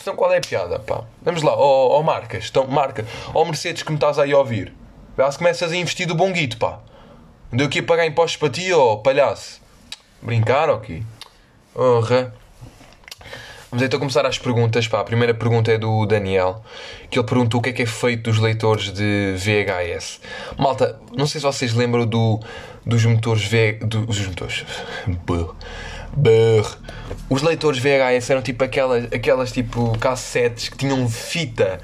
Então 0.00 0.14
qual 0.14 0.32
é 0.32 0.38
a 0.38 0.40
piada, 0.40 0.78
pá? 0.78 1.04
Vamos 1.22 1.42
lá, 1.42 1.52
ó 1.54 1.96
oh, 1.96 2.00
oh, 2.00 2.02
marcas, 2.02 2.48
então, 2.48 2.66
marca, 2.66 3.04
ó 3.34 3.42
oh, 3.42 3.44
Mercedes 3.44 3.82
que 3.82 3.90
me 3.90 3.96
estás 3.96 4.18
aí 4.18 4.32
a 4.32 4.38
ouvir. 4.38 4.72
Vê 5.16 5.30
se 5.30 5.38
começas 5.38 5.72
a 5.72 5.76
investir 5.76 6.06
do 6.06 6.14
bom 6.14 6.32
guito, 6.32 6.56
pá. 6.56 6.78
Andeu 7.52 7.66
aqui 7.66 7.80
a 7.80 7.82
pagar 7.82 8.06
impostos 8.06 8.36
para 8.36 8.50
ti, 8.50 8.72
ó 8.72 8.92
oh, 8.92 8.98
palhaço. 8.98 9.60
Brincar, 10.22 10.70
ok? 10.70 11.02
Honra. 11.76 12.34
Vamos 13.70 13.84
então 13.84 13.98
começar 13.98 14.24
as 14.24 14.38
perguntas, 14.38 14.88
pá. 14.88 15.00
A 15.00 15.04
primeira 15.04 15.34
pergunta 15.34 15.70
é 15.70 15.76
do 15.76 16.06
Daniel, 16.06 16.62
que 17.10 17.18
ele 17.18 17.26
perguntou 17.26 17.60
o 17.60 17.62
que 17.62 17.70
é 17.70 17.72
que 17.72 17.82
é 17.82 17.86
feito 17.86 18.30
dos 18.30 18.38
leitores 18.38 18.92
de 18.92 19.34
VHS. 19.36 20.20
Malta, 20.56 20.98
não 21.14 21.26
sei 21.26 21.40
se 21.40 21.46
vocês 21.46 21.74
lembram 21.74 22.06
do, 22.06 22.40
dos 22.86 23.04
motores 23.04 23.44
V... 23.44 23.72
Dos 23.82 24.26
motores... 24.26 24.64
Brr. 26.16 26.76
Os 27.28 27.42
leitores 27.42 27.78
VHS 27.78 28.30
eram 28.30 28.42
tipo 28.42 28.64
aquelas, 28.64 29.04
aquelas 29.12 29.52
tipo 29.52 29.96
cassetes 29.98 30.68
que 30.68 30.76
tinham 30.76 31.08
fita 31.08 31.80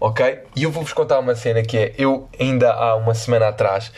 ok? 0.00 0.38
E 0.56 0.62
eu 0.62 0.70
vou-vos 0.70 0.92
contar 0.92 1.18
uma 1.18 1.34
cena 1.34 1.62
que 1.62 1.76
é: 1.76 1.94
eu 1.98 2.28
ainda 2.38 2.72
há 2.72 2.96
uma 2.96 3.14
semana 3.14 3.48
atrás 3.48 3.92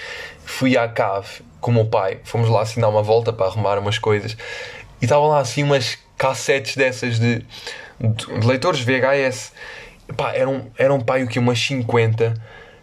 fui 0.45 0.77
à 0.77 0.89
cave 0.89 1.43
com 1.61 1.71
o 1.71 1.75
meu 1.75 1.87
pai, 1.87 2.19
fomos 2.25 2.49
lá 2.49 2.63
assim 2.63 2.81
dar 2.81 2.89
uma 2.89 3.03
volta 3.03 3.33
para 3.33 3.47
arrumar 3.47 3.79
umas 3.79 3.99
coisas 3.99 4.37
e 5.01 5.05
estavam 5.05 5.29
lá 5.29 5.39
assim 5.39 5.63
umas 5.63 5.97
cassetes 6.19 6.77
dessas 6.77 7.19
de, 7.19 7.39
de 8.01 8.47
leitores 8.47 8.81
VHS. 8.81 9.53
Pá, 10.17 10.33
eram, 10.35 10.67
eram 10.77 11.01
pai 11.01 11.23
o 11.23 11.29
que? 11.29 11.39
Umas 11.39 11.61
50 11.61 12.35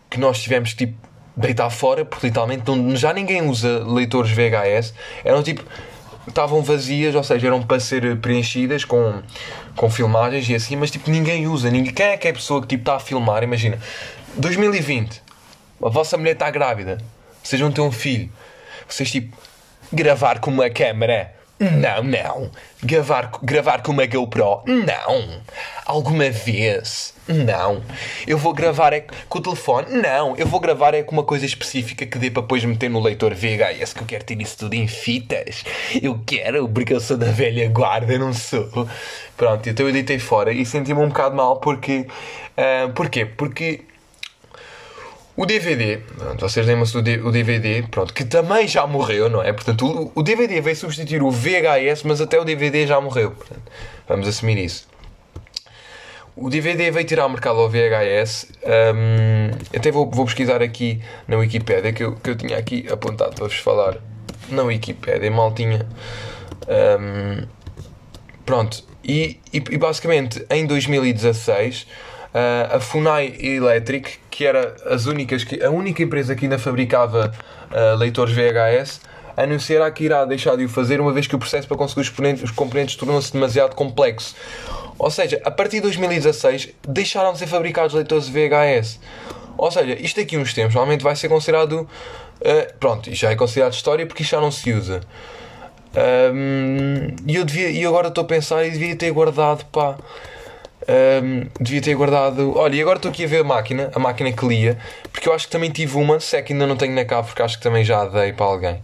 que 0.09 0.19
nós 0.19 0.41
tivemos 0.41 0.73
tipo 0.73 0.97
deitar 1.35 1.69
fora, 1.69 2.03
porque 2.03 2.27
literalmente 2.27 2.63
não, 2.65 2.95
já 2.95 3.13
ninguém 3.13 3.47
usa 3.47 3.83
leitores 3.85 4.31
VHS. 4.31 4.93
Eram 5.23 5.43
tipo 5.43 5.63
estavam 6.29 6.61
vazias, 6.61 7.15
ou 7.15 7.23
seja, 7.23 7.47
eram 7.47 7.61
para 7.61 7.79
ser 7.79 8.17
preenchidas 8.17 8.85
com, 8.85 9.21
com 9.75 9.89
filmagens 9.89 10.49
e 10.49 10.55
assim, 10.55 10.75
mas 10.75 10.91
tipo 10.91 11.09
ninguém 11.09 11.47
usa. 11.47 11.69
Ninguém, 11.69 11.93
quem 11.93 12.05
é 12.07 12.17
que 12.17 12.27
é 12.27 12.31
a 12.31 12.33
pessoa 12.33 12.61
que 12.61 12.67
tipo, 12.67 12.81
está 12.81 12.95
a 12.95 12.99
filmar? 12.99 13.43
Imagina, 13.43 13.77
2020, 14.35 15.21
a 15.83 15.89
vossa 15.89 16.17
mulher 16.17 16.33
está 16.33 16.49
grávida, 16.49 16.97
vocês 17.43 17.61
vão 17.61 17.71
ter 17.71 17.81
um 17.81 17.91
filho, 17.91 18.31
vocês 18.87 19.11
tipo, 19.11 19.37
gravar 19.91 20.39
com 20.39 20.51
uma 20.51 20.69
câmera 20.69 21.33
não, 21.59 22.03
não. 22.03 22.51
Gravar, 22.81 23.31
gravar 23.43 23.81
com 23.81 23.91
uma 23.91 24.05
GoPro? 24.05 24.63
Não. 24.65 25.41
Alguma 25.85 26.29
vez? 26.29 27.13
Não. 27.29 27.83
Eu 28.25 28.39
vou 28.39 28.53
gravar 28.53 28.91
é 28.91 29.05
com 29.29 29.37
o 29.37 29.41
telefone? 29.41 30.01
Não. 30.01 30.35
Eu 30.35 30.47
vou 30.47 30.59
gravar 30.59 30.95
é 30.95 31.03
com 31.03 31.11
uma 31.11 31.23
coisa 31.23 31.45
específica 31.45 32.03
que 32.05 32.17
dê 32.17 32.31
para 32.31 32.41
depois 32.41 32.65
meter 32.65 32.89
no 32.89 32.99
leitor 32.99 33.35
VHS, 33.35 33.93
que 33.93 34.01
eu 34.01 34.07
quero 34.07 34.23
ter 34.23 34.41
isso 34.41 34.57
tudo 34.57 34.73
em 34.73 34.87
fitas. 34.87 35.63
Eu 36.01 36.19
quero, 36.25 36.67
porque 36.67 36.91
eu 36.91 36.99
sou 36.99 37.15
da 37.17 37.31
velha 37.31 37.69
guarda, 37.69 38.17
não 38.17 38.33
sou. 38.33 38.89
Pronto, 39.37 39.69
então 39.69 39.85
eu 39.85 39.93
deitei 39.93 40.17
fora 40.17 40.51
e 40.51 40.65
senti-me 40.65 41.01
um 41.01 41.09
bocado 41.09 41.35
mal 41.35 41.57
porque... 41.57 42.07
Uh, 42.57 42.91
porquê? 42.93 43.25
Porque 43.25 43.81
o 45.37 45.45
DVD, 45.45 46.01
vocês 46.37 46.67
lembram-se 46.67 47.01
do 47.01 47.31
DVD, 47.31 47.83
pronto, 47.89 48.13
que 48.13 48.25
também 48.25 48.67
já 48.67 48.85
morreu, 48.85 49.29
não 49.29 49.41
é? 49.41 49.53
Portanto, 49.53 50.11
o, 50.13 50.21
DVD 50.21 50.59
veio 50.59 50.75
substituir 50.75 51.23
o 51.23 51.31
VHS, 51.31 52.03
mas 52.03 52.19
até 52.19 52.37
o 52.37 52.43
DVD 52.43 52.85
já 52.85 52.99
morreu. 52.99 53.31
Portanto, 53.31 53.61
vamos 54.05 54.27
assumir 54.27 54.57
isso. 54.57 54.88
O 56.41 56.49
DVD 56.49 56.89
veio 56.89 57.05
tirar 57.05 57.23
ao 57.23 57.29
mercado 57.29 57.59
ao 57.59 57.69
VHS. 57.69 58.47
Um, 58.95 59.77
até 59.77 59.91
vou, 59.91 60.09
vou, 60.09 60.25
pesquisar 60.25 60.61
aqui 60.61 61.01
na 61.27 61.35
Wikipedia, 61.35 61.91
que 61.91 62.01
eu, 62.01 62.15
que 62.15 62.29
eu 62.29 62.35
tinha 62.37 62.57
aqui 62.57 62.87
apontado 62.89 63.35
para 63.35 63.45
vos 63.45 63.57
falar 63.57 63.97
na 64.49 64.63
Wikipedia, 64.63 65.29
mal 65.29 65.53
tinha. 65.53 65.85
Um, 66.69 67.45
pronto, 68.45 68.85
e, 69.03 69.37
e, 69.51 69.57
e 69.57 69.77
basicamente 69.77 70.45
em 70.49 70.65
2016 70.65 71.81
uh, 71.81 72.75
a 72.75 72.79
Funai 72.79 73.35
Electric, 73.37 74.19
que 74.31 74.45
era 74.45 74.77
as 74.85 75.07
únicas 75.07 75.43
que, 75.43 75.61
a 75.61 75.69
única 75.69 76.01
empresa 76.01 76.35
que 76.35 76.45
ainda 76.45 76.57
fabricava 76.57 77.33
uh, 77.69 77.97
leitores 77.97 78.33
VHS, 78.33 79.01
anunciará 79.43 79.89
que 79.91 80.03
irá 80.03 80.25
deixar 80.25 80.55
de 80.55 80.65
o 80.65 80.69
fazer 80.69 80.99
uma 80.99 81.13
vez 81.13 81.27
que 81.27 81.35
o 81.35 81.39
processo 81.39 81.67
para 81.67 81.77
conseguir 81.77 82.01
os 82.01 82.09
componentes, 82.09 82.43
os 82.43 82.51
componentes 82.51 82.95
tornou-se 82.95 83.31
demasiado 83.31 83.75
complexo. 83.75 84.35
Ou 84.97 85.09
seja, 85.09 85.41
a 85.45 85.51
partir 85.51 85.77
de 85.77 85.83
2016 85.83 86.69
deixaram 86.87 87.31
de 87.31 87.39
ser 87.39 87.47
fabricados 87.47 87.93
leitores 87.93 88.27
VHS. 88.27 88.99
Ou 89.57 89.71
seja, 89.71 89.93
isto 89.99 90.19
aqui 90.19 90.37
uns 90.37 90.53
tempos 90.53 90.73
normalmente 90.73 91.03
vai 91.03 91.15
ser 91.15 91.29
considerado. 91.29 91.87
Uh, 92.41 92.73
pronto, 92.79 93.09
isto 93.09 93.21
já 93.21 93.31
é 93.31 93.35
considerado 93.35 93.73
história 93.73 94.05
porque 94.05 94.23
isto 94.23 94.31
já 94.31 94.41
não 94.41 94.51
se 94.51 94.71
usa. 94.71 95.01
Um, 96.33 97.15
e 97.25 97.35
eu, 97.35 97.43
devia, 97.43 97.69
e 97.69 97.83
agora 97.85 98.09
estou 98.09 98.23
a 98.23 98.27
pensar 98.27 98.63
e 98.65 98.71
devia 98.71 98.95
ter 98.95 99.11
guardado 99.11 99.65
pá, 99.65 99.97
um, 100.87 101.45
devia 101.59 101.81
ter 101.81 101.93
guardado. 101.95 102.57
Olha, 102.57 102.75
e 102.75 102.81
agora 102.81 102.97
estou 102.97 103.11
aqui 103.11 103.25
a 103.25 103.27
ver 103.27 103.41
a 103.41 103.43
máquina, 103.43 103.91
a 103.93 103.99
máquina 103.99 104.31
que 104.31 104.45
lia, 104.45 104.77
porque 105.11 105.27
eu 105.27 105.33
acho 105.33 105.47
que 105.47 105.51
também 105.51 105.69
tive 105.69 105.97
uma, 105.97 106.19
se 106.19 106.37
é 106.37 106.41
que 106.41 106.53
ainda 106.53 106.65
não 106.65 106.75
tenho 106.75 106.93
na 106.93 107.05
cave, 107.05 107.27
porque 107.27 107.41
acho 107.41 107.57
que 107.57 107.63
também 107.63 107.83
já 107.83 108.01
a 108.01 108.05
dei 108.05 108.33
para 108.33 108.45
alguém. 108.45 108.81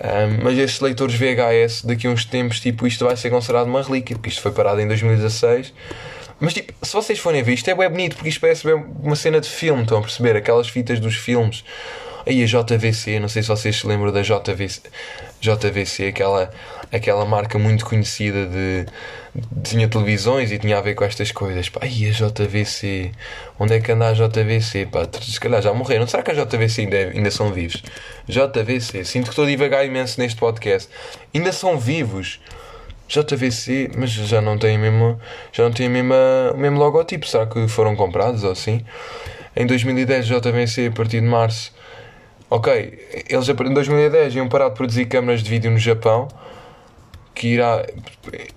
Um, 0.00 0.44
mas 0.44 0.56
estes 0.56 0.80
leitores 0.80 1.14
VHS, 1.16 1.84
daqui 1.84 2.06
a 2.06 2.10
uns 2.10 2.24
tempos, 2.24 2.60
tipo, 2.60 2.86
isto 2.86 3.04
vai 3.04 3.16
ser 3.16 3.30
considerado 3.30 3.66
uma 3.66 3.82
relíquia, 3.82 4.16
porque 4.16 4.28
isto 4.28 4.40
foi 4.40 4.52
parado 4.52 4.80
em 4.80 4.86
2016. 4.86 5.72
Mas 6.40 6.54
tipo, 6.54 6.72
se 6.82 6.92
vocês 6.92 7.18
forem 7.18 7.42
ver, 7.42 7.54
isto 7.54 7.68
é 7.68 7.74
bem 7.74 7.88
bonito, 7.88 8.14
porque 8.14 8.28
isto 8.28 8.40
parece 8.40 8.64
bem 8.64 8.74
uma 9.02 9.16
cena 9.16 9.40
de 9.40 9.48
filme, 9.48 9.82
estão 9.82 9.98
a 9.98 10.00
perceber? 10.00 10.36
Aquelas 10.36 10.68
fitas 10.68 11.00
dos 11.00 11.16
filmes. 11.16 11.64
Aí 12.24 12.42
a 12.42 12.46
JVC, 12.46 13.18
não 13.18 13.28
sei 13.28 13.42
se 13.42 13.48
vocês 13.48 13.76
se 13.76 13.86
lembram 13.86 14.12
da 14.12 14.22
JVC, 14.22 14.82
JVC 15.40 16.08
aquela, 16.08 16.50
aquela 16.92 17.24
marca 17.24 17.58
muito 17.58 17.84
conhecida 17.84 18.46
de, 18.46 18.86
tinha 19.62 19.88
televisões 19.88 20.50
e 20.50 20.58
tinha 20.58 20.78
a 20.78 20.80
ver 20.80 20.94
com 20.94 21.04
estas 21.04 21.30
coisas. 21.32 21.68
Pá, 21.68 21.86
e 21.86 22.08
a 22.08 22.10
JVC? 22.10 23.12
Onde 23.58 23.74
é 23.74 23.80
que 23.80 23.92
anda 23.92 24.08
a 24.08 24.12
JVC? 24.12 24.86
Pá, 24.86 25.06
se 25.20 25.38
calhar 25.38 25.62
já 25.62 25.72
morreram. 25.72 26.06
Será 26.06 26.22
que 26.22 26.30
a 26.30 26.34
JVC 26.34 26.82
ainda, 26.82 26.96
ainda 26.96 27.30
são 27.30 27.52
vivos? 27.52 27.82
JVC, 28.26 29.04
sinto 29.04 29.24
que 29.24 29.30
estou 29.30 29.44
a 29.44 29.48
divagar 29.48 29.84
imenso 29.84 30.20
neste 30.20 30.38
podcast. 30.38 30.88
Ainda 31.34 31.52
são 31.52 31.78
vivos. 31.78 32.40
JVC, 33.08 33.92
mas 33.96 34.10
já 34.10 34.40
não 34.40 34.58
tem 34.58 34.76
mesmo, 34.76 35.18
já 35.50 35.64
não 35.64 35.72
tem 35.72 35.88
mesmo, 35.88 36.12
o 36.54 36.58
mesmo 36.58 36.78
logotipo. 36.78 37.26
Será 37.26 37.46
que 37.46 37.66
foram 37.66 37.96
comprados 37.96 38.44
ou 38.44 38.52
assim? 38.52 38.84
Em 39.56 39.66
2010, 39.66 40.26
JVC, 40.26 40.86
a 40.86 40.92
partir 40.92 41.20
de 41.20 41.26
março. 41.26 41.72
Ok, 42.50 43.24
eles 43.28 43.48
em 43.48 43.74
2010 43.74 44.36
iam 44.36 44.48
parar 44.48 44.70
de 44.70 44.74
produzir 44.74 45.06
câmaras 45.06 45.42
de 45.42 45.50
vídeo 45.50 45.70
no 45.70 45.78
Japão 45.78 46.28
que 47.38 47.46
irá, 47.46 47.86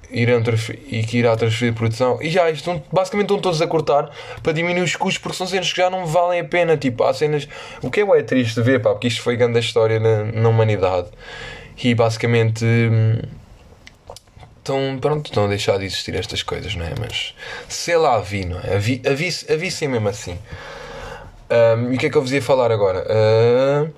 irão 0.10 0.44
e 0.88 1.04
que 1.04 1.17
irá 1.17 1.38
transferir 1.38 1.74
produção. 1.74 2.17
E 2.22 2.30
já 2.30 2.50
estão, 2.50 2.84
basicamente 2.91 3.28
estão 3.28 3.39
todos 3.39 3.62
a 3.62 3.67
cortar 3.67 4.10
para 4.41 4.52
diminuir 4.52 4.82
os 4.82 4.96
custos 4.96 5.22
porque 5.22 5.38
são 5.38 5.46
cenas 5.46 5.72
que 5.72 5.78
já 5.78 5.89
não 5.89 6.06
valem 6.06 6.41
a 6.41 6.44
pena. 6.44 6.76
Tipo, 6.76 7.04
há 7.04 7.13
cenas. 7.13 7.48
O 7.82 7.91
que 7.91 8.02
é, 8.02 8.04
é 8.04 8.24
triste 8.24 8.56
de 8.56 8.62
ver, 8.63 8.82
pá, 8.82 8.89
porque 8.89 9.08
isto 9.08 9.22
foi 9.22 9.38
grande 9.38 9.60
história 9.60 10.00
na, 10.00 10.24
na 10.24 10.50
humanidade. 10.50 11.08
E 11.82 11.94
basicamente. 11.94 12.65
Estão, 14.58 15.00
pronto, 15.00 15.26
estão 15.26 15.46
a 15.46 15.48
deixar 15.48 15.80
de 15.80 15.86
existir 15.86 16.15
estas 16.15 16.44
coisas, 16.44 16.76
não 16.76 16.86
é? 16.86 16.94
Mas 17.00 17.34
sei 17.67 17.98
lá, 17.98 18.20
vi, 18.20 18.46
não 18.46 18.60
é? 18.60 18.76
A 18.76 18.78
vi, 18.78 19.02
a 19.08 19.12
vi, 19.12 19.30
a 19.50 19.56
vi 19.56 19.72
sim 19.72 19.88
mesmo 19.88 20.08
assim. 20.08 20.38
Um, 21.50 21.91
e 21.91 21.96
o 21.96 22.00
que 22.00 22.06
é 22.06 22.10
que 22.10 22.15
eu 22.15 22.22
vos 22.22 22.32
ia 22.32 22.41
falar 22.41 22.72
agora? 22.72 23.04
Uh, 23.10 23.91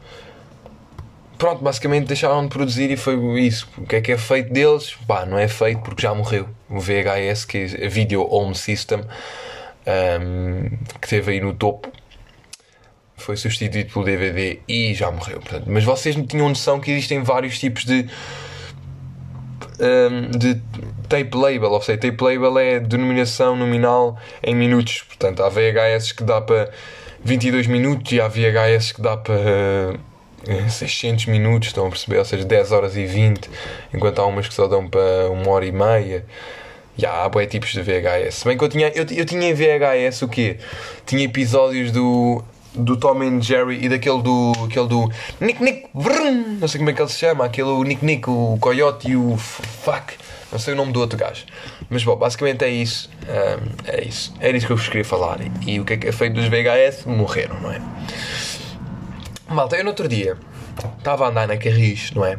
pronto, 1.43 1.62
basicamente 1.62 2.08
deixaram 2.08 2.41
de 2.43 2.47
produzir 2.47 2.89
e 2.89 2.95
foi 2.95 3.15
isso. 3.41 3.67
O 3.77 3.86
que 3.86 3.97
é 3.97 4.01
que 4.01 4.13
é 4.13 4.17
feito 4.17 4.53
deles? 4.53 4.95
Pá, 5.06 5.25
não 5.25 5.38
é 5.38 5.49
feito 5.49 5.82
porque 5.82 6.01
já 6.01 6.15
morreu. 6.15 6.47
O 6.69 6.79
VHS, 6.79 7.43
que 7.43 7.58
é 7.82 7.89
Video 7.89 8.25
Home 8.34 8.56
System, 8.56 9.01
um, 9.01 10.69
que 11.01 11.10
teve 11.10 11.34
aí 11.34 11.41
no 11.41 11.53
topo, 11.53 11.91
foi 13.17 13.36
substituído 13.36 13.91
pelo 13.91 14.06
DVD 14.06 14.62
e 14.69 14.93
já 14.93 15.12
morreu. 15.12 15.41
Portanto, 15.41 15.65
mas 15.67 15.84
vocês 15.84 16.15
não 16.15 16.25
tinham 16.25 16.47
noção 16.47 16.79
que 16.79 16.91
existem 16.91 17.21
vários 17.21 17.60
tipos 17.60 17.84
de. 17.84 18.08
Um, 19.82 20.32
de 20.32 20.62
tape 21.10 21.36
label, 21.36 21.71
ou 21.71 21.82
seja, 21.82 21.99
tape 21.99 22.23
label 22.23 22.58
é 22.58 22.79
denominação 22.79 23.53
nominal 23.53 24.17
em 24.41 24.56
minutos. 24.56 25.01
Portanto, 25.01 25.43
há 25.43 25.49
VHS 25.49 26.13
que 26.13 26.23
dá 26.23 26.39
para 26.39 26.71
22 27.21 27.67
minutos 27.67 28.13
e 28.13 28.21
há 28.21 28.29
VHS 28.29 28.93
que 28.93 29.01
dá 29.01 29.17
para 29.17 29.99
600 30.69 31.27
minutos, 31.27 31.69
estão 31.69 31.88
a 31.88 31.89
perceber? 31.89 32.17
Ou 32.19 32.25
seja, 32.25 32.43
10 32.43 32.71
horas 32.71 32.97
e 32.97 33.06
20, 33.06 33.49
enquanto 33.93 34.19
há 34.19 34.25
umas 34.25 34.47
que 34.47 34.53
só 34.53 34.67
dão 34.67 34.88
para 34.88 35.29
uma 35.29 35.49
hora 35.51 35.65
e 35.65 35.71
meia. 35.71 36.25
Já, 36.95 37.23
há 37.23 37.29
bué 37.29 37.47
tipos 37.47 37.71
de 37.71 37.82
VHS. 37.82 38.36
Se 38.36 38.45
bem 38.45 38.58
que 38.58 38.63
eu 38.63 38.69
tinha, 38.69 38.89
eu, 38.89 39.06
eu 39.10 39.25
tinha 39.25 39.49
em 39.49 39.53
VHS 39.53 40.21
o 40.21 40.27
quê? 40.27 40.58
Tinha 41.06 41.23
episódios 41.23 41.91
do, 41.91 42.43
do 42.75 42.95
Tom 42.97 43.21
and 43.21 43.41
Jerry 43.41 43.84
e 43.84 43.89
daquele 43.89 44.21
do, 44.21 44.53
aquele 44.65 44.88
do 44.88 45.12
Nick 45.39 45.63
Nick 45.63 45.88
Vrum, 45.93 46.58
não 46.60 46.67
sei 46.67 46.77
como 46.77 46.89
é 46.91 46.93
que 46.93 47.01
ele 47.01 47.10
se 47.10 47.17
chama, 47.17 47.45
aquele 47.45 47.69
o 47.69 47.84
Nick 47.84 48.06
Nick, 48.06 48.29
o 48.29 48.58
Coyote 48.60 49.10
e 49.10 49.15
o 49.15 49.36
Fuck, 49.38 50.13
não 50.51 50.60
sei 50.60 50.73
o 50.73 50.77
nome 50.77 50.91
do 50.91 50.99
outro 50.99 51.17
gajo. 51.17 51.45
Mas 51.89 52.03
bom, 52.03 52.15
basicamente 52.15 52.63
é 52.63 52.69
isso. 52.69 53.10
Um, 53.23 53.89
é 53.91 54.03
isso. 54.03 54.34
Era 54.39 54.56
isso 54.56 54.67
que 54.67 54.71
eu 54.71 54.77
vos 54.77 54.88
queria 54.88 55.06
falar. 55.06 55.39
E 55.65 55.79
o 55.79 55.86
que 55.86 55.93
é 55.93 55.97
que 55.97 56.08
é 56.08 56.12
feito 56.12 56.34
dos 56.34 56.45
VHS? 56.45 57.06
Morreram, 57.06 57.60
não 57.60 57.71
é? 57.71 57.82
Malta, 59.47 59.75
eu 59.75 59.84
no 59.84 59.89
outro 59.89 60.08
dia 60.08 60.38
estava 60.97 61.25
a 61.25 61.29
andar 61.29 61.47
na 61.47 61.58
Carris, 61.58 62.12
não 62.12 62.25
é? 62.25 62.38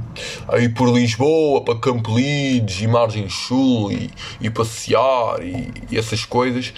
Aí 0.49 0.69
por 0.69 0.89
Lisboa, 0.89 1.63
para 1.63 1.79
Campo 1.79 2.17
Lides 2.17 2.81
e 2.81 2.87
Margem 2.87 3.29
Sul 3.29 3.93
e, 3.93 4.11
e 4.41 4.51
passear 4.51 5.43
e, 5.43 5.73
e, 5.91 5.99
essas 5.99 6.25
coisas. 6.25 6.73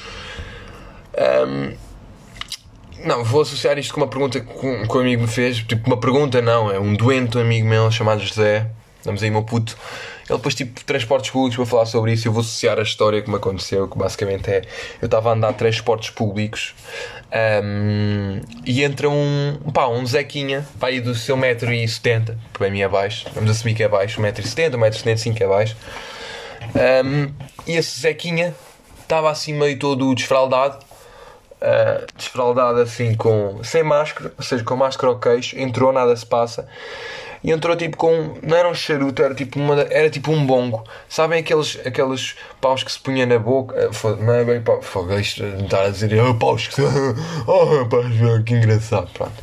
Um, 1.17 1.75
não, 3.05 3.25
vou 3.25 3.43
associar 3.43 3.79
isto 3.79 3.95
com 3.95 4.01
uma 4.01 4.09
pergunta 4.09 4.41
que, 4.41 4.53
que 4.53 4.97
um 4.97 5.01
amigo 5.01 5.23
me 5.23 5.29
fez. 5.29 5.59
Tipo, 5.59 5.87
uma 5.87 5.99
pergunta 5.99 6.43
não, 6.43 6.71
é 6.71 6.79
um 6.79 6.95
doente 6.95 7.39
amigo 7.39 7.67
meu 7.67 7.91
chamado 7.91 8.21
José. 8.21 8.71
Damos 9.05 9.23
aí, 9.23 9.31
meu 9.31 9.45
puto. 9.45 9.77
Ele 10.29 10.39
depois, 10.39 10.55
tipo, 10.55 10.85
transportes 10.85 11.31
públicos 11.31 11.57
para 11.57 11.67
falar 11.67 11.87
sobre 11.87 12.12
isso. 12.12 12.27
Eu 12.27 12.33
vou 12.33 12.41
associar 12.41 12.79
a 12.79 12.83
história 12.83 13.23
que 13.23 13.31
me 13.31 13.37
aconteceu, 13.37 13.87
que 13.89 13.97
basicamente 13.97 14.51
é: 14.51 14.62
eu 15.01 15.07
estava 15.07 15.31
a 15.31 15.33
andar 15.33 15.53
transportes 15.53 16.11
públicos 16.11 16.75
um, 17.62 18.41
e 18.65 18.83
entra 18.83 19.09
um, 19.09 19.59
pá, 19.73 19.87
um 19.89 20.05
Zequinha, 20.05 20.67
pá, 20.81 20.89
aí 20.89 21.01
do 21.01 21.15
seu 21.15 21.37
1,70m, 21.37 22.37
para 22.53 22.71
mim 22.71 22.81
é 22.81 22.89
baixo, 22.89 23.27
vamos 23.35 23.51
assumir 23.51 23.75
que 23.75 23.83
é 23.83 23.89
baixo, 23.89 24.21
1,70m, 24.21 24.71
1,75m 24.71 25.41
é 25.41 25.47
baixo. 25.47 25.77
Um, 26.75 27.33
e 27.67 27.77
esse 27.77 28.01
Zequinha 28.01 28.55
estava 29.03 29.31
assim 29.31 29.55
meio 29.55 29.79
todo 29.79 30.12
desfraldado 30.15 30.85
uh, 31.61 32.07
desfraldado 32.17 32.81
assim, 32.81 33.15
com, 33.15 33.62
sem 33.62 33.83
máscara, 33.83 34.33
ou 34.37 34.45
seja, 34.45 34.65
com 34.65 34.77
máscara 34.77 35.12
ao 35.12 35.19
queixo, 35.19 35.59
entrou, 35.59 35.93
nada 35.93 36.15
se 36.17 36.27
passa. 36.27 36.69
E 37.42 37.51
entrou 37.51 37.77
tipo 37.77 37.96
com. 37.96 38.35
Não 38.42 38.57
era 38.57 38.68
um 38.68 38.75
charuto, 38.75 39.22
era 39.22 39.35
tipo, 39.35 39.59
uma, 39.59 39.81
era 39.83 40.11
tipo 40.11 40.33
um 40.33 40.44
bongo. 40.44 40.85
Sabem 41.09 41.40
aqueles, 41.40 41.79
aqueles 41.85 42.37
paus 42.61 42.83
que 42.83 42.92
se 42.92 42.99
punha 42.99 43.27
na 43.27 43.38
boca? 43.38 43.75
Eh, 43.77 43.90
não 44.20 44.35
é 44.35 44.44
bem 44.44 44.61
pau. 44.62 44.83
Fogo, 44.83 45.12
estar 45.18 45.85
a 45.85 45.90
dizer. 45.90 46.18
Oh, 46.20 46.35
paus 46.35 46.68
que. 46.68 46.83
Oh, 47.46 47.64
rapaz, 47.79 48.07
que 48.44 48.55
engraçado. 48.55 49.11
Pronto 49.12 49.42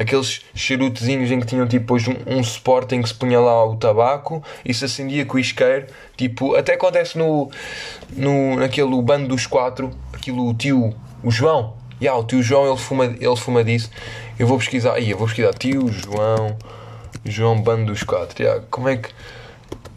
aqueles 0.00 0.40
charutezinhos 0.54 1.30
em 1.30 1.38
que 1.38 1.46
tinham 1.46 1.66
tipo 1.66 1.80
depois 1.80 2.08
um, 2.08 2.38
um 2.38 2.42
suporte 2.42 2.94
em 2.94 3.02
que 3.02 3.08
se 3.08 3.14
punha 3.14 3.38
lá 3.38 3.66
o 3.66 3.76
tabaco 3.76 4.42
e 4.64 4.72
se 4.72 4.86
acendia 4.86 5.26
com 5.26 5.36
o 5.36 5.40
isqueiro. 5.40 5.86
Tipo, 6.16 6.54
até 6.56 6.74
acontece 6.74 7.18
no, 7.18 7.50
no 8.16 8.56
naquele 8.56 9.00
bando 9.02 9.28
dos 9.28 9.46
quatro, 9.46 9.90
aquilo 10.12 10.48
o 10.48 10.54
tio, 10.54 10.94
o 11.22 11.30
João. 11.30 11.74
Yeah, 12.00 12.18
o 12.18 12.24
tio 12.24 12.42
João 12.42 12.66
ele 12.66 12.78
fuma, 12.78 13.04
ele 13.04 13.36
fuma 13.36 13.62
disso. 13.62 13.90
Eu 14.38 14.46
vou 14.46 14.56
pesquisar. 14.56 14.94
Aí, 14.94 15.10
eu 15.10 15.18
vou 15.18 15.26
pesquisar. 15.26 15.52
Tio 15.52 15.86
João. 15.88 16.56
João 17.24 17.62
Quatro. 18.06 18.42
Yeah, 18.42 18.64
como 18.70 18.88
é 18.88 18.96
que. 18.96 19.10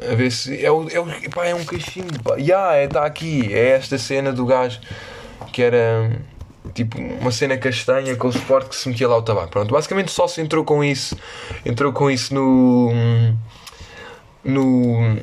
A 0.10 0.16
ver 0.16 0.32
se. 0.32 0.64
É, 0.64 0.72
o, 0.72 0.88
é, 0.90 1.00
o, 1.00 1.08
é 1.44 1.56
um 1.56 1.64
cachimbo. 1.64 2.22
Pá. 2.24 2.36
Yeah, 2.36 2.76
é, 2.76 2.88
tá 2.88 3.06
aqui. 3.06 3.54
É 3.54 3.70
esta 3.70 3.98
cena 3.98 4.32
do 4.32 4.46
gajo 4.46 4.80
que 5.52 5.62
era 5.62 6.20
tipo 6.74 6.98
uma 6.98 7.32
cena 7.32 7.58
castanha 7.58 8.16
com 8.16 8.28
o 8.28 8.32
suporte 8.32 8.70
que 8.70 8.76
se 8.76 8.90
metia 8.90 9.08
lá 9.08 9.18
o 9.18 9.22
tabaco. 9.22 9.50
Pronto, 9.50 9.72
basicamente 9.72 10.12
só 10.12 10.28
se 10.28 10.42
entrou 10.42 10.64
com 10.64 10.84
isso, 10.84 11.18
entrou 11.66 11.94
com 11.94 12.10
isso 12.10 12.34
no 12.34 12.92
no 14.44 15.18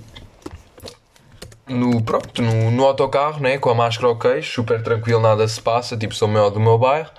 no, 1.71 2.03
pronto, 2.03 2.43
no, 2.43 2.71
no 2.71 2.85
autocarro, 2.85 3.41
né, 3.41 3.57
com 3.57 3.71
a 3.71 3.75
máscara 3.75 4.09
ao 4.09 4.19
queixo, 4.19 4.55
super 4.55 4.83
tranquilo, 4.83 5.21
nada 5.21 5.47
se 5.47 5.61
passa, 5.61 5.97
tipo, 5.97 6.13
sou 6.15 6.27
maior 6.27 6.51
do 6.51 6.59
meu 6.59 6.77
bairro. 6.77 7.11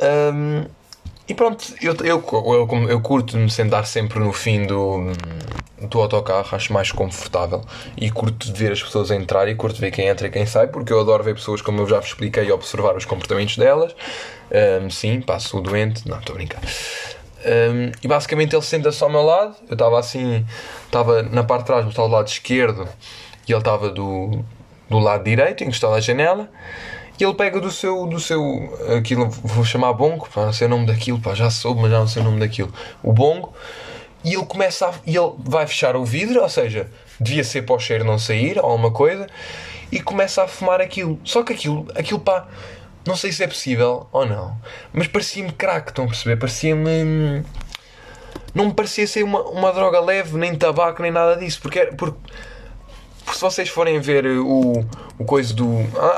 Um, 0.00 0.64
e 1.30 1.34
pronto, 1.34 1.64
eu, 1.80 1.94
eu, 2.02 2.24
eu, 2.28 2.88
eu 2.88 3.00
curto-me 3.00 3.48
sentar 3.48 3.86
sempre 3.86 4.18
no 4.18 4.32
fim 4.32 4.66
do, 4.66 5.12
do 5.80 6.00
autocarro, 6.00 6.56
acho 6.56 6.72
mais 6.72 6.90
confortável 6.90 7.62
e 7.96 8.10
curto 8.10 8.52
de 8.52 8.58
ver 8.58 8.72
as 8.72 8.82
pessoas 8.82 9.12
entrar 9.12 9.46
e 9.46 9.54
curto 9.54 9.76
de 9.76 9.80
ver 9.80 9.92
quem 9.92 10.08
entra 10.08 10.26
e 10.26 10.30
quem 10.30 10.44
sai, 10.44 10.66
porque 10.66 10.92
eu 10.92 10.98
adoro 10.98 11.22
ver 11.22 11.36
pessoas, 11.36 11.62
como 11.62 11.82
eu 11.82 11.86
já 11.86 12.00
vos 12.00 12.08
expliquei, 12.08 12.50
observar 12.50 12.96
os 12.96 13.04
comportamentos 13.04 13.56
delas. 13.56 13.94
Um, 14.82 14.90
sim, 14.90 15.20
passo 15.20 15.58
o 15.58 15.60
doente, 15.60 16.08
não, 16.08 16.18
estou 16.18 16.34
a 16.34 16.36
brincar. 16.36 16.60
Um, 16.62 17.92
e 18.02 18.08
basicamente 18.08 18.56
ele 18.56 18.62
senta-se 18.62 19.00
ao 19.04 19.08
meu 19.08 19.22
lado, 19.22 19.54
eu 19.68 19.74
estava 19.74 20.00
assim, 20.00 20.44
estava 20.84 21.22
na 21.22 21.44
parte 21.44 21.60
de 21.60 21.66
trás, 21.66 21.86
estava 21.86 22.08
do 22.08 22.14
lado 22.14 22.26
esquerdo 22.26 22.88
e 23.46 23.52
ele 23.52 23.60
estava 23.60 23.88
do, 23.88 24.44
do 24.88 24.98
lado 24.98 25.22
direito, 25.22 25.62
encostado 25.62 25.94
à 25.94 26.00
janela. 26.00 26.50
E 27.20 27.24
ele 27.24 27.34
pega 27.34 27.60
do 27.60 27.70
seu, 27.70 28.06
do 28.06 28.18
seu, 28.18 28.42
aquilo, 28.96 29.28
vou 29.28 29.62
chamar 29.62 29.92
bongo, 29.92 30.26
pá, 30.32 30.46
não 30.46 30.52
sei 30.54 30.66
o 30.66 30.70
nome 30.70 30.86
daquilo, 30.86 31.20
pá, 31.20 31.34
já 31.34 31.50
soube, 31.50 31.82
mas 31.82 31.90
já 31.90 31.98
não 31.98 32.08
sei 32.08 32.22
o 32.22 32.24
nome 32.24 32.40
daquilo. 32.40 32.72
O 33.02 33.12
bongo, 33.12 33.52
e 34.24 34.32
ele 34.32 34.46
começa 34.46 34.88
a, 34.88 34.94
e 35.06 35.16
ele 35.16 35.32
vai 35.38 35.66
fechar 35.66 35.96
o 35.96 36.04
vidro, 36.04 36.40
ou 36.40 36.48
seja, 36.48 36.90
devia 37.20 37.44
ser 37.44 37.66
para 37.66 37.74
o 37.74 37.78
cheiro 37.78 38.04
não 38.04 38.18
sair 38.18 38.58
ou 38.58 38.64
alguma 38.64 38.90
coisa, 38.90 39.26
e 39.92 40.00
começa 40.00 40.42
a 40.42 40.48
fumar 40.48 40.80
aquilo. 40.80 41.20
Só 41.22 41.42
que 41.42 41.52
aquilo, 41.52 41.86
aquilo 41.94 42.20
pá, 42.20 42.48
não 43.06 43.14
sei 43.14 43.32
se 43.32 43.44
é 43.44 43.46
possível 43.46 44.06
ou 44.10 44.24
não, 44.24 44.56
mas 44.90 45.06
parecia-me 45.06 45.52
crack, 45.52 45.90
estão 45.90 46.06
a 46.06 46.08
perceber? 46.08 46.36
Parecia-me. 46.36 47.44
Não 48.54 48.66
me 48.66 48.72
parecia 48.74 49.06
ser 49.06 49.24
uma, 49.24 49.42
uma 49.42 49.72
droga 49.72 50.00
leve, 50.00 50.38
nem 50.38 50.54
tabaco, 50.54 51.02
nem 51.02 51.10
nada 51.10 51.36
disso, 51.36 51.60
porque, 51.60 51.86
porque, 51.86 52.18
porque 53.30 53.38
se 53.38 53.42
vocês 53.42 53.68
forem 53.68 54.00
ver 54.00 54.26
o, 54.26 54.84
o 55.16 55.24
coisa 55.24 55.54
do. 55.54 55.68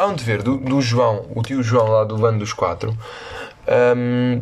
Onde 0.09 0.25
ver? 0.25 0.43
Do, 0.43 0.57
do 0.57 0.81
João, 0.81 1.27
o 1.35 1.43
tio 1.43 1.63
João 1.63 1.87
lá 1.89 2.05
do 2.05 2.17
bando 2.17 2.39
dos 2.39 2.55
quatro. 2.55 2.97
Um, 3.97 4.41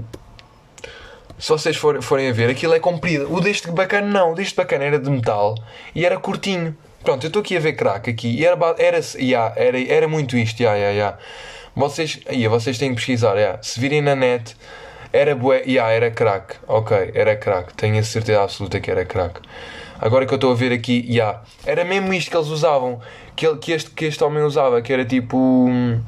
se 1.37 1.49
vocês 1.49 1.77
forem, 1.77 2.01
forem 2.01 2.33
ver, 2.33 2.49
aquilo 2.49 2.73
é 2.73 2.79
comprido. 2.79 3.33
O 3.33 3.41
deste 3.41 3.69
bacana 3.73 4.07
não, 4.07 4.33
o 4.33 4.35
deste 4.37 4.55
bacana 4.55 4.85
era 4.85 5.01
de 5.01 5.11
metal 5.11 5.57
e 5.97 6.07
era 6.07 6.17
curtinho. 6.17 6.77
Pronto, 7.03 7.25
eu 7.25 7.29
estou 7.29 7.41
aqui 7.41 7.57
a 7.57 7.61
ver 7.61 7.73
crack 7.73 8.09
aqui 8.09 8.29
e 8.29 8.47
era, 8.47 8.57
era, 8.79 9.01
yeah, 9.17 9.53
era, 9.57 9.93
era 9.93 10.07
muito 10.07 10.37
isto, 10.37 10.61
yeah, 10.61 10.79
yeah, 10.79 10.97
yeah. 10.97 11.19
Vocês, 11.75 12.21
yeah, 12.29 12.49
vocês 12.49 12.79
têm 12.79 12.91
que 12.91 12.97
pesquisar, 12.97 13.37
yeah. 13.37 13.61
se 13.63 13.81
virem 13.81 14.01
na 14.01 14.15
net, 14.15 14.55
era 15.13 15.35
bué, 15.35 15.63
yeah, 15.67 15.91
era 15.91 16.11
crack, 16.13 16.55
ok, 16.69 17.11
era 17.15 17.35
crack, 17.35 17.75
tenho 17.75 17.99
a 17.99 18.03
certeza 18.05 18.45
absoluta 18.45 18.79
que 18.79 18.91
era 18.91 19.05
crack. 19.05 19.41
Agora 20.01 20.25
que 20.27 20.33
eu 20.33 20.37
estou 20.37 20.53
a 20.53 20.55
ver 20.55 20.73
aqui, 20.73 21.05
yeah, 21.09 21.43
era 21.65 21.85
mesmo 21.85 22.13
isto 22.15 22.31
que 22.31 22.37
eles 22.37 22.49
usavam, 22.49 23.01
que, 23.37 23.55
que, 23.57 23.73
este, 23.73 23.91
que 23.91 24.07
este 24.07 24.23
homem 24.25 24.43
usava, 24.43 24.81
que 24.81 24.93
era 24.93 25.05
tipo. 25.05 25.37
Hum, 25.37 26.01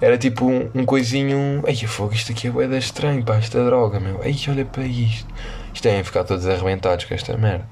era 0.00 0.16
tipo 0.16 0.46
um, 0.46 0.70
um 0.74 0.84
coisinho. 0.84 1.62
Ai, 1.66 1.74
fogo, 1.74 2.14
isto 2.14 2.32
aqui 2.32 2.48
é 2.48 2.50
boeda 2.50 2.76
estranho, 2.76 3.24
pá, 3.24 3.36
esta 3.36 3.64
droga, 3.64 3.98
meu. 3.98 4.20
Ai, 4.22 4.34
olha 4.48 4.64
para 4.64 4.84
isto. 4.84 5.26
Isto 5.74 5.86
é 5.86 6.02
ficar 6.02 6.24
todos 6.24 6.46
arrebentados 6.46 7.04
com 7.04 7.14
esta 7.14 7.36
merda. 7.36 7.68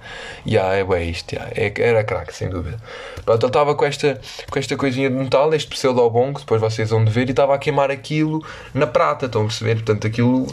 Ya, 0.47 0.63
yeah, 0.63 0.77
é 0.77 0.85
bem 0.85 1.11
isto, 1.11 1.33
yeah. 1.33 1.51
é, 1.55 1.73
era 1.77 2.05
craque, 2.05 2.35
sem 2.35 2.49
dúvida. 2.49 2.79
Pronto, 3.25 3.43
ele 3.43 3.51
estava 3.51 3.75
com 3.75 3.85
esta, 3.85 4.21
com 4.49 4.59
esta 4.59 4.77
coisinha 4.77 5.11
de 5.11 5.17
metal, 5.17 5.53
este 5.55 5.69
pseudo 5.69 6.09
que 6.33 6.41
depois 6.41 6.61
vocês 6.61 6.91
vão 6.91 7.05
ver, 7.05 7.27
e 7.27 7.31
estava 7.31 7.55
a 7.55 7.59
queimar 7.59 7.91
aquilo 7.91 8.45
na 8.73 8.87
prata, 8.87 9.27
estão 9.27 9.43
a 9.43 9.45
perceber? 9.47 9.77
Portanto, 9.77 10.07
aquilo. 10.07 10.47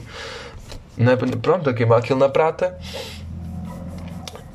Na, 0.97 1.15
pronto, 1.15 1.69
a 1.69 1.73
queimar 1.73 1.99
aquilo 1.99 2.17
na 2.17 2.29
prata. 2.29 2.75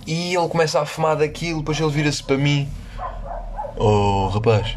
E 0.09 0.35
ele 0.35 0.49
começa 0.49 0.81
a 0.81 0.87
fumar 0.87 1.17
daquilo, 1.17 1.59
depois 1.59 1.79
ele 1.79 1.91
vira-se 1.91 2.23
para 2.23 2.39
mim. 2.39 2.69
Oh, 3.77 4.29
rapaz 4.29 4.77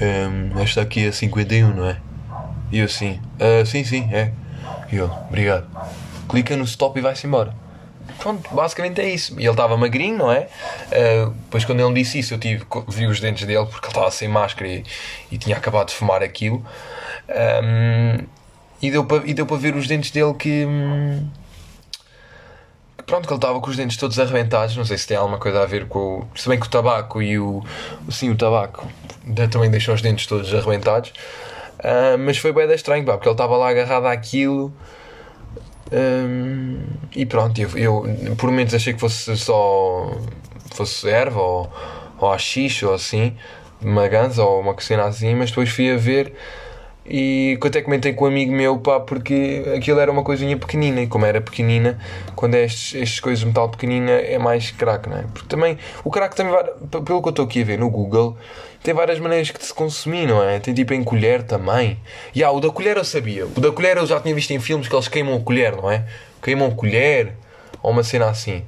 um, 0.00 0.60
esta 0.60 0.82
aqui 0.82 1.06
é 1.06 1.12
51, 1.12 1.74
não 1.74 1.88
é? 1.88 1.96
E 2.70 2.78
eu 2.78 2.84
assim, 2.84 3.20
uh, 3.40 3.64
sim, 3.66 3.84
sim, 3.84 4.08
é. 4.12 4.32
E 4.92 4.96
eu, 4.96 5.10
obrigado. 5.28 5.66
Clica 6.28 6.56
no 6.56 6.64
stop 6.64 6.98
e 6.98 7.02
vai-se 7.02 7.26
embora. 7.26 7.54
Pronto, 8.18 8.52
basicamente 8.54 9.00
é 9.00 9.08
isso. 9.08 9.34
E 9.38 9.44
ele 9.44 9.50
estava 9.50 9.76
magrinho, 9.76 10.16
não 10.18 10.32
é? 10.32 10.48
Uh, 10.92 11.30
depois, 11.30 11.64
quando 11.64 11.80
ele 11.80 11.88
me 11.88 12.02
disse 12.02 12.18
isso, 12.18 12.34
eu 12.34 12.38
tive, 12.38 12.64
vi 12.88 13.06
os 13.06 13.20
dentes 13.20 13.46
dele 13.46 13.66
porque 13.66 13.86
ele 13.86 13.92
estava 13.92 14.10
sem 14.10 14.28
máscara 14.28 14.68
e, 14.68 14.84
e 15.30 15.38
tinha 15.38 15.56
acabado 15.56 15.88
de 15.88 15.94
fumar 15.94 16.22
aquilo. 16.22 16.64
Um, 17.28 18.26
e 18.80 18.90
deu 19.34 19.46
para 19.46 19.56
ver 19.56 19.74
os 19.74 19.86
dentes 19.86 20.10
dele 20.10 20.34
que. 20.34 20.64
Hum, 20.64 21.26
pronto, 23.08 23.26
que 23.26 23.32
ele 23.32 23.38
estava 23.38 23.60
com 23.60 23.70
os 23.70 23.76
dentes 23.76 23.96
todos 23.96 24.18
arrebentados. 24.20 24.76
Não 24.76 24.84
sei 24.84 24.96
se 24.96 25.06
tem 25.08 25.16
alguma 25.16 25.38
coisa 25.38 25.62
a 25.62 25.66
ver 25.66 25.88
com 25.88 26.20
o. 26.20 26.28
Se 26.36 26.48
bem 26.48 26.60
que 26.60 26.66
o 26.66 26.70
tabaco 26.70 27.20
e 27.20 27.38
o. 27.38 27.64
Sim, 28.10 28.30
o 28.30 28.36
tabaco 28.36 28.86
também 29.50 29.70
deixou 29.70 29.94
os 29.94 30.02
dentes 30.02 30.26
todos 30.26 30.54
arrebentados. 30.54 31.10
Uh, 31.80 32.18
mas 32.18 32.38
foi 32.38 32.52
bem 32.52 32.70
estranho, 32.72 33.04
pá, 33.04 33.12
porque 33.12 33.28
ele 33.28 33.34
estava 33.34 33.56
lá 33.56 33.70
agarrado 33.70 34.06
àquilo. 34.06 34.72
Um, 35.90 36.80
e 37.16 37.24
pronto, 37.24 37.58
eu, 37.60 37.70
eu 37.76 38.36
por 38.36 38.50
momentos 38.50 38.74
achei 38.74 38.92
que 38.92 39.00
fosse 39.00 39.36
só. 39.36 40.12
fosse 40.72 41.08
erva 41.08 41.40
ou, 41.40 41.72
ou 42.18 42.30
ou 42.30 42.94
assim, 42.94 43.36
uma 43.80 44.06
ganza 44.06 44.44
ou 44.44 44.60
uma 44.60 44.74
cocina 44.74 45.04
assim, 45.04 45.34
mas 45.34 45.50
depois 45.50 45.70
fui 45.70 45.90
a 45.90 45.96
ver 45.96 46.34
e 47.06 47.58
que 47.60 47.68
até 47.68 47.80
comentei 47.80 48.12
com 48.12 48.24
um 48.24 48.28
amigo 48.28 48.52
meu, 48.52 48.78
pá, 48.78 49.00
porque 49.00 49.64
aquilo 49.76 49.98
era 49.98 50.10
uma 50.10 50.22
coisinha 50.22 50.56
pequenina, 50.56 51.00
e 51.00 51.06
como 51.06 51.24
era 51.24 51.40
pequenina, 51.40 51.98
quando 52.36 52.54
é 52.54 52.64
estes, 52.64 52.94
estes 52.94 53.20
coisas 53.20 53.40
de 53.40 53.46
metal 53.46 53.68
pequenina 53.68 54.10
é 54.10 54.38
mais 54.38 54.70
crack, 54.70 55.08
não 55.08 55.16
é? 55.16 55.24
Porque 55.32 55.48
também, 55.48 55.78
o 56.04 56.10
crack 56.10 56.36
também, 56.36 56.54
pelo 56.90 57.22
que 57.22 57.28
eu 57.28 57.30
estou 57.30 57.44
aqui 57.44 57.62
a 57.62 57.64
ver 57.64 57.78
no 57.78 57.88
Google, 57.88 58.36
tem 58.82 58.94
várias 58.94 59.18
maneiras 59.18 59.50
que 59.50 59.64
se 59.64 59.72
consumir, 59.72 60.26
não 60.26 60.42
é? 60.42 60.60
Tem 60.60 60.74
tipo 60.74 60.94
em 60.94 61.02
colher 61.02 61.42
também. 61.42 61.98
E 62.34 62.44
ah, 62.44 62.50
o 62.50 62.60
da 62.60 62.70
colher 62.70 62.96
eu 62.96 63.04
sabia, 63.04 63.46
o 63.46 63.60
da 63.60 63.72
colher 63.72 63.96
eu 63.96 64.06
já 64.06 64.20
tinha 64.20 64.34
visto 64.34 64.50
em 64.50 64.60
filmes 64.60 64.86
que 64.86 64.94
eles 64.94 65.08
queimam 65.08 65.36
a 65.36 65.40
colher, 65.40 65.76
não 65.76 65.90
é? 65.90 66.04
Queimam 66.42 66.68
a 66.68 66.70
colher, 66.70 67.32
ou 67.82 67.90
uma 67.90 68.02
cena 68.02 68.28
assim. 68.28 68.62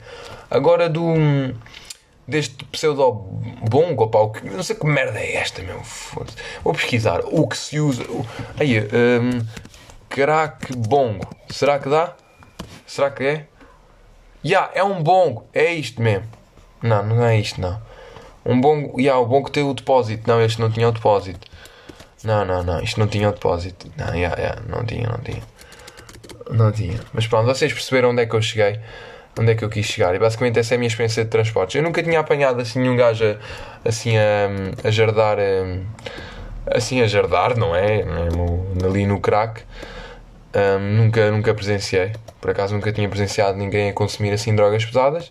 Agora 0.51 0.89
do 0.89 1.15
deste 2.31 2.65
pseudo 2.67 3.13
bongo, 3.69 4.09
pá, 4.09 4.21
o 4.21 4.31
que, 4.31 4.49
não 4.49 4.63
sei 4.63 4.77
que 4.77 4.87
merda 4.87 5.19
é 5.19 5.37
esta, 5.37 5.63
meu. 5.63 5.81
Vou 6.65 6.73
pesquisar 6.73 7.21
o 7.25 7.47
que 7.47 7.57
se 7.57 7.79
usa. 7.79 8.05
Aí, 8.59 8.79
um, 8.81 9.45
crack 10.09 10.75
bongo. 10.77 11.29
Será 11.51 11.79
que 11.79 11.89
dá? 11.89 12.15
Será 12.87 13.11
que 13.11 13.25
é? 13.25 13.33
Ya, 13.33 13.47
yeah, 14.45 14.71
é 14.75 14.85
um 14.85 15.03
bongo. 15.03 15.47
É 15.53 15.75
isto 15.75 16.01
mesmo. 16.01 16.27
Não, 16.83 17.05
não 17.05 17.25
é 17.25 17.39
isto, 17.39 17.61
não. 17.61 17.81
Um 18.47 18.61
bongo. 18.61 18.99
Ya, 18.99 19.07
yeah, 19.07 19.21
o 19.21 19.27
bongo 19.27 19.51
tem 19.51 19.63
o 19.63 19.75
depósito. 19.75 20.23
Não, 20.27 20.41
este 20.41 20.61
não 20.61 20.71
tinha 20.71 20.89
o 20.89 20.93
depósito. 20.93 21.47
Não, 22.25 22.45
não, 22.45 22.63
não. 22.63 22.81
Isto 22.81 23.01
não 23.01 23.07
tinha 23.07 23.29
o 23.29 23.33
depósito. 23.33 23.91
Não, 23.97 24.09
ya, 24.09 24.15
yeah, 24.15 24.43
ya. 24.43 24.57
Não 24.67 24.85
tinha, 24.85 25.09
não 25.09 25.19
tinha. 25.19 25.43
Não 26.51 26.73
tinha. 26.73 27.01
Mas 27.13 27.27
pronto, 27.27 27.47
vocês 27.47 27.73
perceberam 27.73 28.11
onde 28.11 28.23
é 28.23 28.27
que 28.27 28.35
eu 28.35 28.41
cheguei 28.41 28.81
onde 29.41 29.53
é 29.53 29.55
que 29.55 29.65
eu 29.65 29.69
quis 29.69 29.87
chegar. 29.87 30.15
E 30.15 30.19
basicamente 30.19 30.59
essa 30.59 30.75
é 30.75 30.77
a 30.77 30.79
minha 30.79 30.89
experiência 30.89 31.25
de 31.25 31.31
transportes. 31.31 31.77
Eu 31.77 31.83
nunca 31.83 32.03
tinha 32.03 32.21
apanhado 32.21 32.61
assim 32.61 32.81
nenhum 32.81 32.97
gajo 32.97 33.25
a, 33.25 33.89
assim 33.89 34.17
a, 34.17 34.49
a 34.85 34.91
jardar, 34.91 35.39
a, 35.39 36.77
assim 36.77 37.01
a 37.01 37.07
jardar, 37.07 37.57
não 37.57 37.75
é? 37.75 38.01
é 38.01 38.87
ali 38.87 39.07
no 39.07 39.21
crack. 39.21 39.63
Um, 40.55 40.97
nunca, 40.97 41.31
nunca 41.31 41.55
presenciei. 41.55 42.13
Por 42.41 42.51
acaso 42.51 42.75
nunca 42.75 42.93
tinha 42.93 43.09
presenciado 43.09 43.57
ninguém 43.57 43.91
a 43.91 43.93
consumir 43.93 44.33
assim 44.33 44.55
drogas 44.55 44.85
pesadas. 44.85 45.31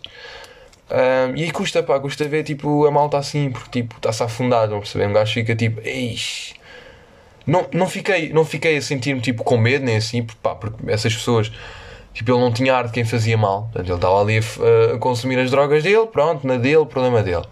Um, 0.90 1.36
e 1.36 1.50
custa, 1.52 1.82
pá, 1.82 2.00
custa 2.00 2.24
ver 2.26 2.42
tipo 2.42 2.84
a 2.84 2.90
malta 2.90 3.16
assim, 3.16 3.50
porque 3.50 3.82
tipo 3.82 3.96
está-se 3.96 4.22
a 4.22 4.26
afundar, 4.26 4.68
não 4.68 4.80
perceber? 4.80 5.06
Um 5.06 5.12
gajo 5.12 5.32
fica 5.32 5.54
tipo, 5.54 5.80
eixe, 5.84 6.54
não, 7.46 7.66
não, 7.72 7.88
fiquei, 7.88 8.32
não 8.32 8.44
fiquei 8.44 8.76
a 8.76 8.82
sentir-me 8.82 9.20
tipo 9.20 9.44
com 9.44 9.56
medo 9.56 9.84
nem 9.84 9.96
assim, 9.96 10.22
porque, 10.22 10.38
pá, 10.42 10.54
porque 10.54 10.90
essas 10.90 11.14
pessoas. 11.14 11.52
Tipo, 12.20 12.32
ele 12.32 12.40
não 12.40 12.52
tinha 12.52 12.74
ar 12.74 12.84
de 12.84 12.92
quem 12.92 13.02
fazia 13.02 13.38
mal. 13.38 13.62
Portanto, 13.62 13.86
ele 13.86 13.94
estava 13.94 14.20
ali 14.20 14.38
a, 14.38 14.94
a 14.94 14.98
consumir 14.98 15.38
as 15.38 15.50
drogas 15.50 15.82
dele, 15.82 16.06
pronto, 16.06 16.46
na 16.46 16.58
dele, 16.58 16.84
problema 16.84 17.22
dele. 17.22 17.46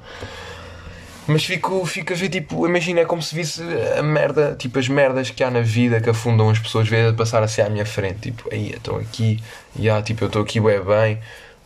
Mas 1.27 1.43
fico, 1.43 1.87
fico 1.87 2.13
a 2.13 2.17
ver, 2.17 2.29
tipo, 2.29 2.67
imagina, 2.67 3.01
é 3.01 3.07
como 3.07 3.23
se 3.23 3.35
visse 3.35 3.63
a 3.99 4.03
merda, 4.03 4.55
tipo, 4.59 4.79
as 4.79 4.87
merdas 4.87 5.31
que 5.31 5.43
há 5.43 5.51
na 5.51 5.63
vida 5.63 6.03
que 6.03 6.11
afundam 6.11 6.51
as 6.51 6.59
pessoas, 6.59 6.87
ver 6.87 7.15
passar 7.17 7.43
assim 7.43 7.63
à 7.63 7.71
minha 7.71 7.87
frente, 7.87 8.31
tipo, 8.31 8.47
aí, 8.53 8.75
estou 8.75 8.99
aqui, 8.99 9.43
e 9.75 9.89
ah, 9.89 10.03
tipo, 10.03 10.25
eu 10.25 10.27
estou 10.27 10.43
aqui 10.43 10.61
bem, 10.61 10.83
bem, 10.83 11.19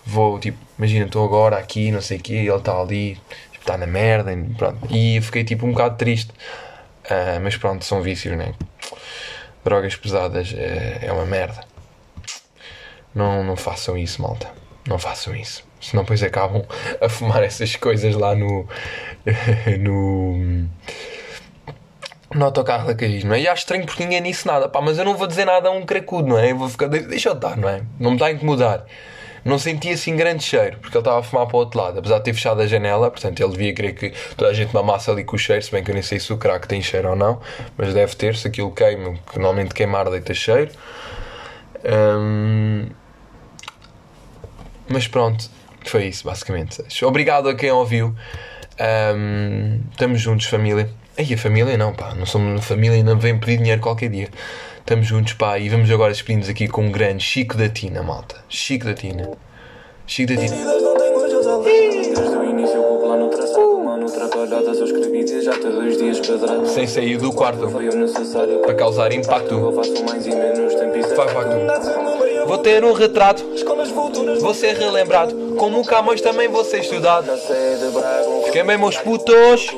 vou, 0.07 0.38
tipo, 0.38 0.59
imagina, 0.79 1.07
estou 1.07 1.25
agora 1.25 1.57
aqui, 1.57 1.91
não 1.91 2.01
sei 2.01 2.19
o 2.19 2.21
quê, 2.21 2.35
ele 2.35 2.55
está 2.55 2.81
ali, 2.81 3.19
tipo, 3.51 3.62
está 3.62 3.77
na 3.77 3.87
merda, 3.87 4.33
e 4.33 4.45
pronto. 4.55 4.79
E 4.88 5.17
eu 5.17 5.23
fiquei, 5.23 5.43
tipo, 5.43 5.67
um 5.67 5.73
bocado 5.73 5.97
triste. 5.97 6.31
Uh, 7.07 7.41
mas 7.43 7.57
pronto, 7.57 7.85
são 7.85 8.01
vícios, 8.01 8.37
né? 8.38 8.55
Drogas 9.65 9.97
pesadas 9.97 10.55
é, 10.57 11.01
é 11.03 11.12
uma 11.12 11.27
merda. 11.27 11.72
Não, 13.14 13.44
não 13.44 13.57
façam 13.57 13.96
isso, 13.96 14.22
malta. 14.22 14.51
Não 14.88 14.98
façam 14.98 15.35
isso. 15.37 15.64
Senão 15.81 16.03
depois 16.05 16.22
acabam 16.22 16.64
a 17.01 17.09
fumar 17.09 17.42
essas 17.42 17.77
coisas 17.77 18.14
lá 18.14 18.35
no. 18.35 18.66
no. 19.81 20.68
no 22.35 22.44
autocarro 22.44 22.87
da 22.87 22.94
Caís, 22.94 23.25
não 23.25 23.35
é? 23.35 23.40
E 23.40 23.48
acho 23.48 23.62
estranho 23.62 23.85
porque 23.85 24.05
ninguém 24.05 24.22
disse 24.22 24.46
nada, 24.46 24.68
pá, 24.68 24.81
mas 24.81 24.98
eu 24.98 25.05
não 25.05 25.16
vou 25.16 25.27
dizer 25.27 25.44
nada 25.44 25.68
a 25.68 25.72
um 25.72 25.85
cracudo, 25.85 26.29
não 26.29 26.38
é? 26.38 26.53
Eu 26.53 26.59
vou 26.59 26.68
ficar. 26.68 26.87
Deixa 26.88 27.29
eu 27.29 27.35
estar, 27.35 27.57
não 27.57 27.68
é? 27.68 27.83
Não 27.98 28.11
me 28.11 28.16
está 28.16 28.27
a 28.27 28.33
incomodar. 28.33 28.85
Não 29.44 29.59
senti 29.59 29.90
assim 29.90 30.14
grande 30.14 30.44
cheiro, 30.44 30.79
porque 30.81 30.96
ele 30.96 31.01
estava 31.01 31.18
a 31.18 31.22
fumar 31.22 31.46
para 31.46 31.57
o 31.57 31.59
outro 31.59 31.77
lado, 31.77 31.98
apesar 31.98 32.18
de 32.18 32.25
ter 32.25 32.33
fechado 32.33 32.61
a 32.61 32.66
janela, 32.66 33.11
portanto 33.11 33.40
ele 33.40 33.51
devia 33.51 33.75
querer 33.75 33.92
que 33.92 34.12
toda 34.37 34.53
a 34.53 34.55
gente 34.55 34.72
mamasse 34.72 35.11
ali 35.11 35.25
com 35.25 35.35
o 35.35 35.38
cheiro, 35.38 35.61
se 35.61 35.72
bem 35.72 35.83
que 35.83 35.90
eu 35.90 35.94
nem 35.94 36.03
sei 36.03 36.20
se 36.20 36.33
o 36.33 36.37
crack 36.37 36.68
tem 36.68 36.81
cheiro 36.81 37.11
ou 37.11 37.16
não, 37.16 37.40
mas 37.77 37.92
deve 37.92 38.14
ter, 38.14 38.37
se 38.37 38.46
aquilo 38.46 38.70
queima, 38.70 39.14
que 39.14 39.40
normalmente 39.40 39.75
queimar 39.75 40.09
deita 40.09 40.33
cheiro. 40.33 40.70
Hum... 41.85 42.87
Mas 44.88 45.07
pronto, 45.07 45.49
foi 45.85 46.07
isso, 46.07 46.25
basicamente. 46.25 46.83
Obrigado 47.05 47.49
a 47.49 47.55
quem 47.55 47.71
ouviu. 47.71 48.14
Um, 48.81 49.81
estamos 49.90 50.21
juntos, 50.21 50.47
família. 50.47 50.88
Aí 51.16 51.35
a 51.35 51.38
família 51.38 51.77
não, 51.77 51.92
pá, 51.92 52.14
não 52.14 52.25
somos 52.25 52.64
família 52.64 52.97
e 52.97 53.03
não 53.03 53.18
vem 53.18 53.38
pedir 53.38 53.59
dinheiro 53.59 53.81
qualquer 53.81 54.09
dia. 54.09 54.29
Estamos 54.79 55.07
juntos, 55.07 55.35
pá, 55.35 55.59
e 55.59 55.68
vamos 55.68 55.90
agora 55.90 56.12
despedir-nos 56.12 56.49
aqui 56.49 56.66
com 56.66 56.87
um 56.87 56.90
grande 56.90 57.23
Chico 57.23 57.57
da 57.57 57.68
Tina, 57.68 58.03
malta. 58.03 58.37
Chico 58.49 58.87
da 58.87 58.95
Tina. 58.95 59.31
Chico 60.07 60.35
da 60.35 60.40
Tina. 60.40 60.57
Sem 66.66 66.87
sair 66.87 67.18
do 67.18 67.33
quarto 67.33 67.68
para 68.62 68.75
causar 68.75 69.12
impacto. 69.12 69.71
Vai, 71.14 71.27
vai, 71.29 72.22
Vou 72.53 72.59
ter 72.59 72.85
um 72.85 72.93
retrato, 72.93 73.43
vou 74.38 74.53
ser 74.53 74.77
relembrado. 74.77 75.57
Como 75.57 75.81
o 75.81 75.87
Camões 75.87 76.21
também 76.21 76.49
vou 76.49 76.62
ser 76.62 76.81
estudado. 76.81 77.27
Fiquem 78.45 78.62
bem, 78.62 78.77
meus 78.77 78.99
putos. 78.99 79.69